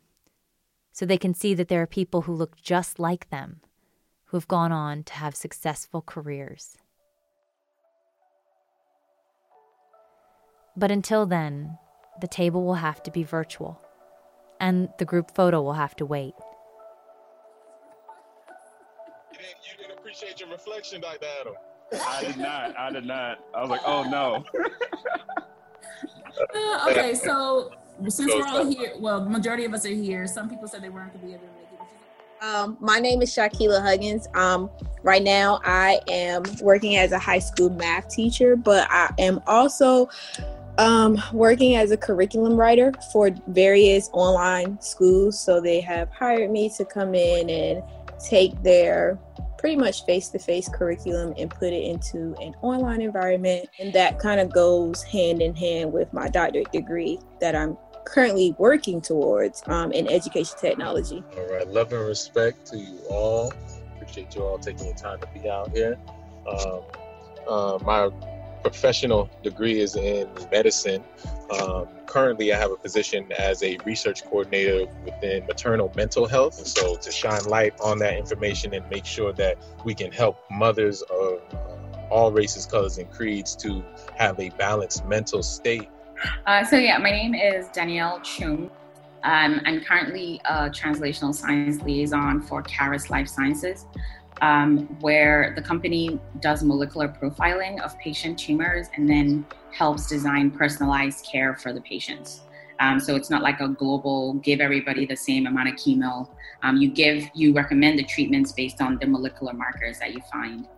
so 0.95 1.05
they 1.05 1.19
can 1.19 1.35
see 1.35 1.53
that 1.55 1.67
there 1.67 1.83
are 1.83 1.89
people 1.89 2.23
who 2.23 2.33
look 2.33 2.57
just 2.63 3.01
like 3.01 3.29
them 3.29 3.61
who 4.27 4.37
have 4.37 4.47
gone 4.47 4.71
on 4.71 5.03
to 5.03 5.15
have 5.15 5.35
successful 5.35 6.01
careers. 6.01 6.79
But 10.77 10.93
until 10.93 11.27
then, 11.27 11.79
the 12.21 12.29
table 12.29 12.65
will 12.65 12.75
have 12.75 13.03
to 13.03 13.11
be 13.11 13.25
virtual, 13.25 13.81
and 14.61 14.89
the 14.99 15.05
group 15.05 15.35
photo 15.35 15.61
will 15.63 15.73
have 15.73 15.97
to 15.97 16.07
wait. 16.07 16.35
You 19.33 19.39
didn't, 19.39 19.57
you 19.69 19.77
didn't 19.77 19.99
appreciate 19.99 20.39
your 20.39 20.49
reflection, 20.49 21.01
Dr. 21.01 21.27
Adam. 21.41 21.55
I 22.07 22.25
did 22.25 22.37
not. 22.37 22.79
I 22.79 22.93
did 22.93 23.05
not. 23.05 23.41
I 23.53 23.63
was 23.63 23.71
like, 23.71 23.83
oh 23.85 24.05
no. 24.05 24.45
uh, 26.55 26.91
okay, 26.91 27.17
so 27.17 27.73
since 28.09 28.33
we're 28.33 28.47
all 28.47 28.67
here, 28.67 28.93
well, 28.99 29.25
majority 29.25 29.65
of 29.65 29.75
us 29.75 29.85
are 29.87 29.91
here. 29.91 30.27
Some 30.27 30.49
people 30.49 30.69
said 30.69 30.83
they 30.83 30.89
weren't 30.89 31.13
going 31.13 31.21
to 31.21 31.27
be 31.27 31.35
able 31.35 31.47
to 31.47 31.53
make 31.55 31.63
it. 31.63 32.45
Um, 32.45 32.77
my 32.81 32.99
name 32.99 33.23
is 33.23 33.31
Shakila 33.35 33.81
Huggins. 33.81 34.29
Um, 34.35 34.69
right 35.03 35.23
now, 35.23 35.61
I 35.65 36.01
am 36.09 36.43
working 36.61 36.97
as 36.97 37.13
a 37.13 37.19
high 37.19 37.39
school 37.39 37.71
math 37.71 38.09
teacher, 38.11 38.57
but 38.57 38.87
I 38.91 39.11
am 39.19 39.41
also 39.47 40.11
um, 40.79 41.23
working 41.33 41.77
as 41.77 41.91
a 41.91 41.97
curriculum 41.97 42.57
writer 42.57 42.93
for 43.13 43.31
various 43.49 44.11
online 44.13 44.81
schools. 44.81 45.41
So 45.41 45.61
they 45.61 45.81
have 45.81 46.11
hired 46.11 46.51
me 46.51 46.71
to 46.77 46.85
come 46.85 47.15
in 47.15 47.49
and 47.49 47.83
take 48.19 48.61
their 48.63 49.19
pretty 49.59 49.77
much 49.77 50.05
face 50.05 50.29
to 50.29 50.39
face 50.39 50.69
curriculum 50.69 51.33
and 51.39 51.49
put 51.49 51.73
it 51.73 51.83
into 51.83 52.35
an 52.43 52.55
online 52.61 53.01
environment. 53.01 53.67
And 53.79 53.95
that 53.95 54.19
kind 54.19 54.39
of 54.39 54.53
goes 54.53 55.03
hand 55.03 55.41
in 55.41 55.55
hand 55.57 55.91
with 55.91 56.13
my 56.13 56.29
doctorate 56.29 56.71
degree 56.71 57.19
that 57.41 57.57
I'm 57.57 57.79
currently 58.05 58.55
working 58.59 59.01
towards 59.01 59.63
um, 59.67 59.93
in 59.93 60.09
education 60.09 60.57
technology. 60.59 61.23
All 61.37 61.49
right, 61.49 61.69
love 61.69 61.93
and 61.93 62.07
respect 62.07 62.67
to 62.67 62.79
you 62.79 62.99
all. 63.11 63.53
Appreciate 63.97 64.35
you 64.35 64.43
all 64.43 64.59
taking 64.59 64.87
the 64.87 64.95
time 64.95 65.21
to 65.21 65.29
be 65.35 65.49
out 65.49 65.71
here. 65.71 65.99
Um, 66.47 66.83
uh, 67.49 67.79
my 67.83 68.11
professional 68.63 69.29
degree 69.43 69.81
is 69.81 69.95
in 69.95 70.29
medicine. 70.51 71.05
Um, 71.51 71.87
currently, 72.07 72.53
I 72.53 72.59
have 72.59 72.71
a 72.71 72.77
position 72.77 73.31
as 73.39 73.63
a 73.63 73.79
research 73.85 74.25
coordinator 74.25 74.87
within 75.05 75.47
maternal 75.47 75.93
mental 75.95 76.27
health. 76.27 76.55
So, 76.55 76.97
to 76.97 77.13
shine 77.13 77.45
light 77.45 77.75
on 77.81 77.99
that 77.99 78.17
information 78.17 78.73
and 78.73 78.89
make 78.91 79.05
sure 79.05 79.33
that 79.35 79.59
we 79.85 79.95
can 79.95 80.11
help 80.11 80.39
mothers 80.51 81.03
of 81.03 81.41
all 82.11 82.33
races, 82.33 82.65
colors, 82.67 82.99
and 82.99 83.11
creeds 83.11 83.55
to 83.57 83.85
have 84.17 84.39
a 84.41 84.51
balanced 84.51 85.05
mental 85.07 85.43
state 85.43 85.89
uh, 86.47 86.65
so 86.65 86.77
yeah, 86.77 86.99
my 86.99 87.11
name 87.11 87.35
is 87.35 87.69
Danielle 87.69 88.21
Chung. 88.21 88.71
Um, 89.25 89.61
I'm 89.65 89.81
currently 89.83 90.41
a 90.45 90.69
translational 90.69 91.35
science 91.35 91.81
liaison 91.83 92.43
for 92.43 92.63
Caris 92.63 93.09
Life 93.09 93.29
Sciences, 93.29 93.87
um, 94.43 94.81
where 95.01 95.55
the 95.57 95.63
company 95.63 96.21
does 96.41 96.63
molecular 96.63 97.09
profiling 97.09 97.81
of 97.81 97.99
patient 97.99 98.39
tumors 98.39 98.89
and 98.97 99.09
then 99.09 99.47
helps 99.73 100.09
design 100.09 100.51
personalized 100.51 101.25
care 101.25 101.57
for 101.57 101.73
the 101.73 101.81
patients. 101.81 102.43
Um, 102.81 103.01
so 103.01 103.17
it's 103.17 103.31
not 103.31 103.43
like 103.43 103.61
a 103.61 103.69
global 103.69 104.35
give 104.35 104.61
everybody 104.61 105.07
the 105.07 105.17
same 105.17 105.47
amount 105.47 105.69
of 105.69 105.75
chemo. 105.77 106.29
Um, 106.63 106.77
you 106.77 106.91
give, 106.91 107.31
you 107.35 107.55
recommend 107.55 107.99
the 107.99 108.05
treatments 108.05 108.53
based 108.53 108.83
on 108.83 108.99
the 108.99 109.07
molecular 109.07 109.53
markers 109.53 109.99
that 110.01 110.13
you 110.13 110.21
find. 110.33 110.69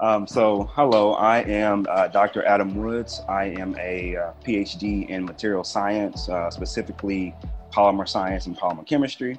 Um, 0.00 0.26
so, 0.26 0.62
hello, 0.74 1.12
I 1.12 1.40
am 1.40 1.86
uh, 1.90 2.08
Dr. 2.08 2.42
Adam 2.46 2.74
Woods. 2.74 3.20
I 3.28 3.44
am 3.58 3.76
a 3.78 4.16
uh, 4.16 4.32
PhD 4.42 5.06
in 5.10 5.26
material 5.26 5.62
science, 5.62 6.26
uh, 6.30 6.48
specifically 6.50 7.34
polymer 7.70 8.08
science 8.08 8.46
and 8.46 8.56
polymer 8.56 8.86
chemistry. 8.86 9.38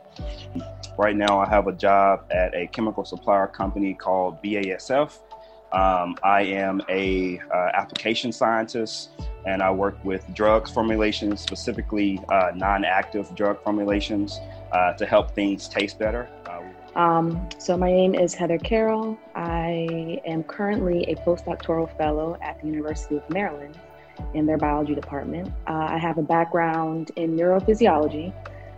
Right 0.99 1.15
now, 1.15 1.39
I 1.39 1.49
have 1.49 1.65
a 1.65 1.71
job 1.71 2.25
at 2.29 2.53
a 2.53 2.67
chemical 2.67 3.03
supplier 3.05 3.47
company 3.47 3.95
called 3.95 4.41
BASF. 4.43 5.17
Um, 5.71 6.15
I 6.23 6.41
am 6.43 6.83
a 6.89 7.39
uh, 7.39 7.69
application 7.73 8.31
scientist, 8.31 9.09
and 9.47 9.63
I 9.63 9.71
work 9.71 9.97
with 10.05 10.23
drugs 10.35 10.69
formulations, 10.69 11.41
specifically 11.41 12.19
uh, 12.29 12.51
non-active 12.53 13.33
drug 13.35 13.63
formulations, 13.63 14.39
uh, 14.71 14.93
to 14.93 15.07
help 15.07 15.31
things 15.31 15.67
taste 15.67 15.97
better. 15.97 16.29
Um, 16.95 17.47
so, 17.57 17.77
my 17.77 17.91
name 17.91 18.15
is 18.15 18.33
Heather 18.33 18.57
Carroll. 18.57 19.17
I 19.33 20.21
am 20.25 20.43
currently 20.43 21.03
a 21.03 21.15
postdoctoral 21.15 21.95
fellow 21.97 22.37
at 22.41 22.59
the 22.61 22.67
University 22.67 23.17
of 23.17 23.29
Maryland 23.29 23.79
in 24.33 24.45
their 24.45 24.57
biology 24.57 24.93
department. 24.93 25.53
Uh, 25.67 25.87
I 25.89 25.97
have 25.97 26.17
a 26.17 26.21
background 26.21 27.11
in 27.15 27.35
neurophysiology. 27.37 28.33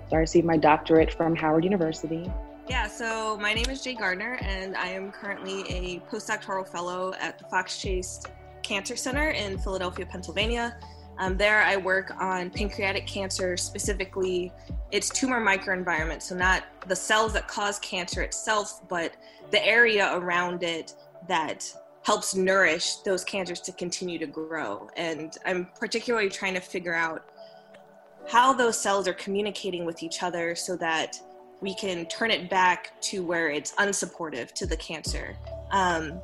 So, 0.10 0.16
I 0.16 0.20
received 0.20 0.46
my 0.46 0.58
doctorate 0.58 1.12
from 1.12 1.36
Howard 1.36 1.64
University. 1.64 2.32
Yeah, 2.70 2.88
so 2.88 3.38
my 3.42 3.54
name 3.54 3.70
is 3.70 3.84
Jay 3.84 3.94
Gardner, 3.94 4.38
and 4.42 4.78
I 4.78 4.88
am 4.88 5.12
currently 5.12 5.62
a 5.68 6.00
postdoctoral 6.10 6.66
fellow 6.68 7.14
at 7.20 7.38
the 7.38 7.46
Fox 7.46 7.78
Chase 7.78 8.22
Cancer 8.62 8.96
Center 8.96 9.32
in 9.32 9.58
Philadelphia, 9.58 10.06
Pennsylvania. 10.06 10.78
Um, 11.18 11.38
there, 11.38 11.62
I 11.62 11.78
work 11.78 12.14
on 12.20 12.50
pancreatic 12.50 13.06
cancer, 13.06 13.56
specifically 13.58 14.52
its 14.92 15.10
tumor 15.10 15.44
microenvironment. 15.44 16.22
So, 16.22 16.36
not 16.36 16.64
the 16.88 16.96
cells 16.96 17.34
that 17.34 17.48
cause 17.48 17.80
cancer 17.80 18.22
itself, 18.22 18.82
but 18.90 19.14
the 19.52 19.66
area 19.66 20.16
around 20.16 20.64
it 20.64 20.96
that 21.28 21.72
helps 22.04 22.36
nourish 22.36 22.96
those 22.98 23.24
cancers 23.24 23.62
to 23.62 23.72
continue 23.72 24.20
to 24.20 24.28
grow. 24.28 24.90
And 24.98 25.38
I'm 25.46 25.70
particularly 25.80 26.30
trying 26.30 26.54
to 26.56 26.60
figure 26.60 26.94
out 26.94 27.24
how 28.28 28.54
those 28.54 28.80
cells 28.80 29.08
are 29.08 29.14
communicating 29.14 29.86
with 29.86 30.04
each 30.04 30.24
other 30.24 30.56
so 30.56 30.76
that 30.78 31.20
we 31.62 31.74
can 31.76 32.06
turn 32.08 32.30
it 32.30 32.50
back 32.50 33.00
to 33.02 33.24
where 33.24 33.50
it's 33.50 33.72
unsupportive 33.76 34.52
to 34.54 34.66
the 34.66 34.76
cancer. 34.78 35.36
Um, 35.72 36.22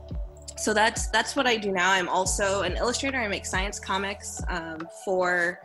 so 0.56 0.74
that's 0.74 1.08
that's 1.08 1.36
what 1.36 1.48
I 1.48 1.58
do 1.58 1.72
now. 1.72 1.92
I'm 1.92 2.10
also 2.10 2.62
an 2.62 2.76
illustrator. 2.78 3.18
I 3.18 3.28
make 3.28 3.46
science 3.46 3.80
comics 3.80 4.42
um, 4.50 4.88
for 5.06 5.62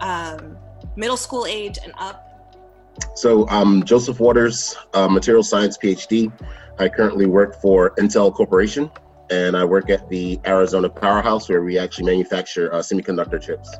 um, 0.00 0.56
middle 0.96 1.16
school 1.16 1.46
age 1.46 1.78
and 1.82 1.92
up. 1.98 2.22
So 3.14 3.46
I'm 3.48 3.82
Joseph 3.84 4.20
Waters, 4.20 4.74
uh, 4.94 5.08
material 5.08 5.42
science 5.42 5.76
PhD. 5.76 6.32
I 6.78 6.88
currently 6.88 7.26
work 7.26 7.60
for 7.60 7.90
Intel 7.96 8.32
Corporation, 8.32 8.90
and 9.30 9.56
I 9.56 9.64
work 9.64 9.90
at 9.90 10.08
the 10.08 10.40
Arizona 10.46 10.88
Powerhouse, 10.88 11.48
where 11.48 11.62
we 11.62 11.78
actually 11.78 12.06
manufacture 12.06 12.72
uh, 12.72 12.78
semiconductor 12.78 13.40
chips. 13.40 13.76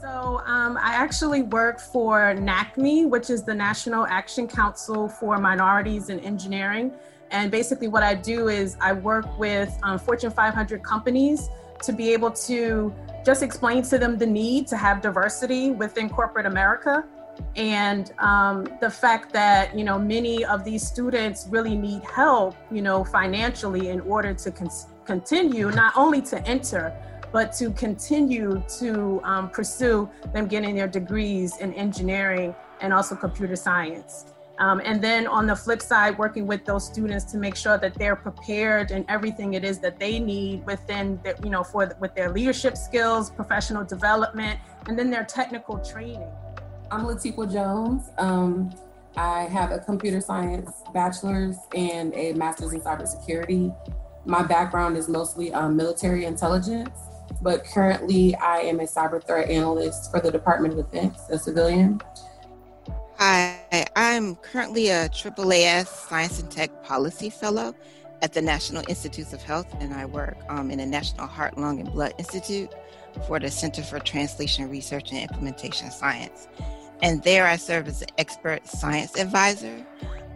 So 0.00 0.40
um, 0.46 0.76
I 0.76 0.94
actually 0.94 1.42
work 1.42 1.80
for 1.80 2.34
NACME, 2.34 3.08
which 3.08 3.30
is 3.30 3.42
the 3.42 3.54
National 3.54 4.06
Action 4.06 4.46
Council 4.46 5.08
for 5.08 5.38
Minorities 5.38 6.08
in 6.08 6.20
Engineering. 6.20 6.92
And 7.30 7.50
basically, 7.50 7.88
what 7.88 8.02
I 8.02 8.14
do 8.14 8.48
is 8.48 8.76
I 8.80 8.92
work 8.92 9.38
with 9.38 9.76
um, 9.82 9.98
Fortune 9.98 10.30
500 10.30 10.82
companies 10.82 11.48
to 11.82 11.92
be 11.92 12.12
able 12.12 12.30
to 12.30 12.94
just 13.24 13.42
explain 13.42 13.82
to 13.82 13.98
them 13.98 14.16
the 14.16 14.26
need 14.26 14.66
to 14.68 14.76
have 14.76 15.02
diversity 15.02 15.70
within 15.70 16.08
corporate 16.08 16.46
America. 16.46 17.04
And 17.56 18.12
um, 18.18 18.66
the 18.80 18.90
fact 18.90 19.32
that 19.32 19.76
you 19.76 19.84
know 19.84 19.98
many 19.98 20.44
of 20.44 20.64
these 20.64 20.86
students 20.86 21.46
really 21.50 21.76
need 21.76 22.02
help 22.04 22.56
you 22.70 22.80
know 22.80 23.04
financially 23.04 23.88
in 23.88 24.00
order 24.00 24.32
to 24.32 24.50
con- 24.50 24.70
continue 25.04 25.70
not 25.70 25.94
only 25.96 26.22
to 26.22 26.42
enter 26.46 26.94
but 27.32 27.52
to 27.52 27.70
continue 27.72 28.62
to 28.78 29.20
um, 29.24 29.50
pursue 29.50 30.08
them 30.32 30.46
getting 30.46 30.74
their 30.74 30.88
degrees 30.88 31.58
in 31.58 31.74
engineering 31.74 32.54
and 32.80 32.92
also 32.92 33.14
computer 33.14 33.56
science 33.56 34.35
um, 34.58 34.80
and 34.84 35.02
then 35.02 35.26
on 35.26 35.46
the 35.46 35.54
flip 35.54 35.82
side, 35.82 36.16
working 36.16 36.46
with 36.46 36.64
those 36.64 36.86
students 36.86 37.24
to 37.32 37.36
make 37.36 37.56
sure 37.56 37.76
that 37.76 37.94
they're 37.94 38.16
prepared 38.16 38.90
and 38.90 39.04
everything 39.08 39.54
it 39.54 39.64
is 39.64 39.78
that 39.80 39.98
they 39.98 40.18
need 40.18 40.64
within, 40.64 41.20
the, 41.22 41.36
you 41.44 41.50
know, 41.50 41.62
for 41.62 41.94
with 42.00 42.14
their 42.14 42.30
leadership 42.30 42.76
skills, 42.76 43.30
professional 43.30 43.84
development, 43.84 44.58
and 44.88 44.98
then 44.98 45.10
their 45.10 45.24
technical 45.24 45.78
training. 45.78 46.30
I'm 46.90 47.04
Latiqua 47.04 47.52
Jones. 47.52 48.10
Um, 48.16 48.72
I 49.16 49.42
have 49.42 49.72
a 49.72 49.78
computer 49.78 50.20
science 50.20 50.70
bachelor's 50.94 51.56
and 51.74 52.14
a 52.14 52.32
master's 52.32 52.72
in 52.72 52.80
cybersecurity. 52.80 53.74
My 54.24 54.42
background 54.42 54.96
is 54.96 55.08
mostly 55.08 55.52
um, 55.52 55.76
military 55.76 56.24
intelligence, 56.24 56.98
but 57.42 57.64
currently 57.64 58.34
I 58.36 58.58
am 58.58 58.80
a 58.80 58.84
cyber 58.84 59.24
threat 59.24 59.50
analyst 59.50 60.10
for 60.10 60.20
the 60.20 60.30
Department 60.30 60.78
of 60.78 60.90
Defense, 60.90 61.18
a 61.30 61.38
civilian. 61.38 62.00
Hi, 63.18 63.86
I'm 63.96 64.36
currently 64.36 64.90
a 64.90 65.08
AAAS 65.08 65.86
Science 65.86 66.38
and 66.38 66.50
Tech 66.50 66.84
Policy 66.84 67.30
Fellow 67.30 67.74
at 68.20 68.34
the 68.34 68.42
National 68.42 68.84
Institutes 68.90 69.32
of 69.32 69.42
Health, 69.42 69.74
and 69.80 69.94
I 69.94 70.04
work 70.04 70.36
um, 70.50 70.70
in 70.70 70.80
the 70.80 70.86
National 70.86 71.26
Heart, 71.26 71.56
Lung, 71.56 71.80
and 71.80 71.90
Blood 71.90 72.12
Institute 72.18 72.74
for 73.26 73.40
the 73.40 73.50
Center 73.50 73.82
for 73.82 74.00
Translation 74.00 74.68
Research 74.68 75.12
and 75.12 75.22
Implementation 75.22 75.90
Science. 75.90 76.46
And 77.00 77.22
there 77.22 77.46
I 77.46 77.56
serve 77.56 77.88
as 77.88 78.02
an 78.02 78.08
expert 78.18 78.66
science 78.66 79.18
advisor 79.18 79.86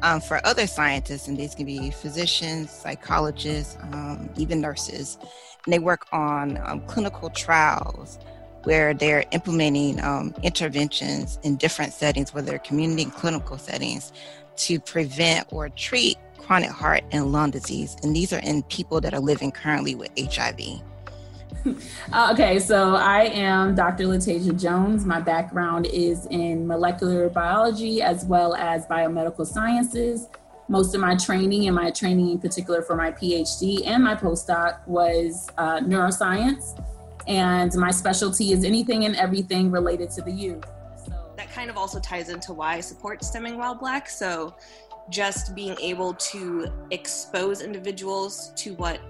um, 0.00 0.22
for 0.22 0.40
other 0.46 0.66
scientists, 0.66 1.28
and 1.28 1.36
these 1.36 1.54
can 1.54 1.66
be 1.66 1.90
physicians, 1.90 2.70
psychologists, 2.70 3.76
um, 3.92 4.30
even 4.38 4.62
nurses. 4.62 5.18
And 5.66 5.74
they 5.74 5.80
work 5.80 6.06
on 6.12 6.58
um, 6.64 6.80
clinical 6.86 7.28
trials 7.28 8.18
where 8.64 8.94
they're 8.94 9.24
implementing 9.30 10.02
um, 10.02 10.34
interventions 10.42 11.38
in 11.42 11.56
different 11.56 11.92
settings, 11.92 12.34
whether 12.34 12.58
community 12.58 13.04
and 13.04 13.12
clinical 13.12 13.58
settings, 13.58 14.12
to 14.56 14.78
prevent 14.78 15.46
or 15.50 15.68
treat 15.70 16.18
chronic 16.38 16.70
heart 16.70 17.02
and 17.12 17.32
lung 17.32 17.50
disease. 17.50 17.96
And 18.02 18.14
these 18.14 18.32
are 18.32 18.40
in 18.40 18.62
people 18.64 19.00
that 19.00 19.14
are 19.14 19.20
living 19.20 19.52
currently 19.52 19.94
with 19.94 20.10
HIV. 20.18 20.60
Uh, 22.12 22.30
okay, 22.32 22.58
so 22.58 22.94
I 22.94 23.24
am 23.24 23.74
Dr. 23.74 24.04
Lataisia 24.04 24.58
Jones. 24.58 25.04
My 25.04 25.20
background 25.20 25.86
is 25.86 26.26
in 26.30 26.66
molecular 26.66 27.28
biology 27.28 28.00
as 28.00 28.24
well 28.24 28.54
as 28.54 28.86
biomedical 28.86 29.46
sciences. 29.46 30.26
Most 30.68 30.94
of 30.94 31.02
my 31.02 31.16
training 31.16 31.66
and 31.66 31.76
my 31.76 31.90
training 31.90 32.30
in 32.30 32.38
particular 32.38 32.80
for 32.80 32.96
my 32.96 33.12
PhD 33.12 33.86
and 33.86 34.02
my 34.02 34.14
postdoc 34.14 34.86
was 34.88 35.48
uh, 35.58 35.80
neuroscience 35.80 36.80
and 37.30 37.72
my 37.76 37.92
specialty 37.92 38.50
is 38.50 38.64
anything 38.64 39.04
and 39.04 39.14
everything 39.14 39.70
related 39.70 40.10
to 40.10 40.20
the 40.20 40.32
youth. 40.32 40.64
So 41.06 41.32
that 41.36 41.50
kind 41.52 41.70
of 41.70 41.76
also 41.76 42.00
ties 42.00 42.28
into 42.28 42.52
why 42.52 42.74
I 42.74 42.80
support 42.80 43.20
STEMing 43.20 43.56
While 43.56 43.76
Black. 43.76 44.08
So 44.08 44.56
just 45.10 45.54
being 45.54 45.76
able 45.80 46.14
to 46.14 46.66
expose 46.90 47.62
individuals 47.62 48.52
to 48.56 48.74
what 48.74 49.00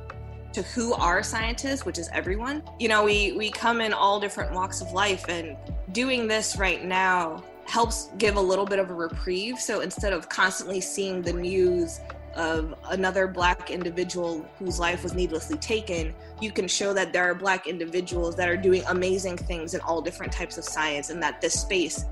to 0.53 0.63
who 0.63 0.93
are 0.95 1.23
scientists, 1.23 1.87
which 1.87 1.97
is 1.97 2.11
everyone. 2.13 2.63
You 2.79 2.89
know, 2.89 3.05
we 3.05 3.33
we 3.33 3.51
come 3.51 3.81
in 3.81 3.95
all 3.95 4.21
different 4.21 4.53
walks 4.53 4.83
of 4.83 4.93
life 4.93 5.27
and 5.29 5.57
doing 5.93 6.29
this 6.29 6.59
right 6.59 6.85
now 6.85 7.43
helps 7.65 8.11
give 8.19 8.37
a 8.37 8.41
little 8.41 8.67
bit 8.67 8.79
of 8.79 8.91
a 8.91 8.95
reprieve. 8.95 9.59
So 9.59 9.81
instead 9.81 10.13
of 10.13 10.29
constantly 10.29 10.83
seeing 10.83 11.23
the 11.23 11.33
news 11.33 12.01
of 12.35 12.75
another 12.91 13.27
black 13.27 13.71
individual 13.71 14.45
whose 14.59 14.79
life 14.79 15.03
was 15.03 15.15
needlessly 15.15 15.57
taken, 15.59 16.15
you 16.43 16.51
can 16.51 16.69
show 16.69 16.93
that 16.95 17.13
there 17.13 17.25
are 17.25 17.35
black 17.35 17.67
individuals 17.67 18.35
that 18.37 18.49
are 18.49 18.57
doing 18.57 18.83
amazing 18.89 19.37
things 19.37 19.75
in 19.75 19.81
all 19.81 20.01
different 20.01 20.33
types 20.33 20.59
of 20.59 20.65
science 20.65 21.11
and 21.11 21.23
that 21.23 21.41
this 21.41 21.61
space 21.61 22.05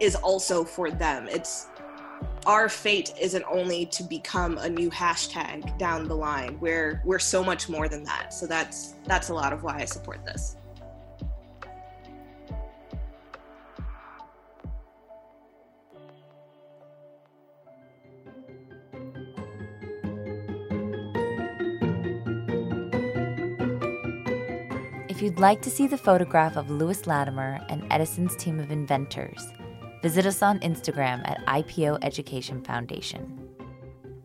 is 0.00 0.14
also 0.16 0.64
for 0.64 0.90
them. 0.90 1.28
It's 1.28 1.68
our 2.46 2.68
fate 2.68 3.12
isn't 3.20 3.44
only 3.50 3.86
to 3.86 4.02
become 4.02 4.58
a 4.58 4.68
new 4.68 4.90
hashtag 4.90 5.78
down 5.78 6.08
the 6.08 6.16
line. 6.16 6.58
We're 6.60 7.02
we're 7.04 7.18
so 7.18 7.42
much 7.42 7.68
more 7.68 7.88
than 7.88 8.04
that. 8.04 8.34
So 8.34 8.46
that's 8.46 8.94
that's 9.06 9.30
a 9.30 9.34
lot 9.34 9.52
of 9.52 9.62
why 9.62 9.78
I 9.78 9.84
support 9.84 10.24
this. 10.24 10.56
Like 25.44 25.60
to 25.60 25.70
see 25.70 25.86
the 25.86 25.98
photograph 25.98 26.56
of 26.56 26.70
Lewis 26.70 27.06
Latimer 27.06 27.60
and 27.68 27.86
Edison's 27.92 28.34
team 28.34 28.58
of 28.58 28.70
inventors, 28.70 29.52
visit 30.00 30.24
us 30.24 30.40
on 30.40 30.58
Instagram 30.60 31.20
at 31.28 31.44
IPO 31.44 31.98
Education 32.00 32.62
Foundation. 32.62 33.46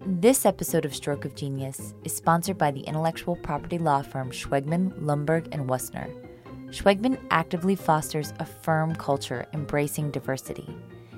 This 0.05 0.45
episode 0.45 0.85
of 0.85 0.95
Stroke 0.95 1.25
of 1.25 1.35
Genius 1.35 1.93
is 2.05 2.15
sponsored 2.15 2.57
by 2.57 2.71
the 2.71 2.79
intellectual 2.83 3.35
property 3.35 3.77
law 3.77 4.01
firm 4.01 4.31
Schwegman, 4.31 4.97
Lundberg, 5.01 5.49
and 5.51 5.67
Woessner. 5.67 6.09
Schwegman 6.69 7.19
actively 7.31 7.75
fosters 7.75 8.31
a 8.39 8.45
firm 8.45 8.95
culture 8.95 9.45
embracing 9.51 10.11
diversity. 10.11 10.73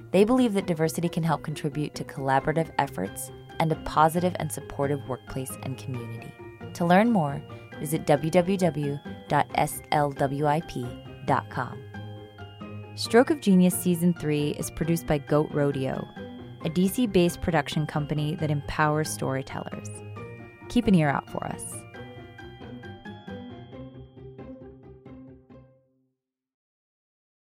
They 0.10 0.24
believe 0.24 0.56
that 0.56 0.66
diversity 0.66 1.10
can 1.10 1.22
help 1.22 1.43
contribute 1.43 1.93
to 1.93 2.04
collaborative 2.06 2.72
efforts 2.80 3.30
and 3.60 3.72
a 3.72 3.76
positive 3.86 4.36
and 4.39 4.52
supportive 4.52 5.08
workplace 5.08 5.56
and 5.62 5.78
community. 5.78 6.34
To 6.74 6.86
learn 6.86 7.12
more, 7.12 7.39
visit 7.82 8.06
www.slwip.com. 8.06 9.02
Stroke 12.96 13.30
of 13.32 13.42
Genius 13.42 13.74
Season 13.78 14.14
3 14.14 14.52
is 14.52 14.70
produced 14.70 15.08
by 15.08 15.18
Goat 15.18 15.50
Rodeo, 15.52 16.08
a 16.64 16.70
DC 16.70 17.12
based 17.12 17.42
production 17.42 17.88
company 17.88 18.36
that 18.36 18.52
empowers 18.52 19.10
storytellers. 19.10 19.90
Keep 20.70 20.88
an 20.88 20.96
ear 20.96 21.10
out 21.10 21.30
for 21.30 21.44
us. 21.48 21.81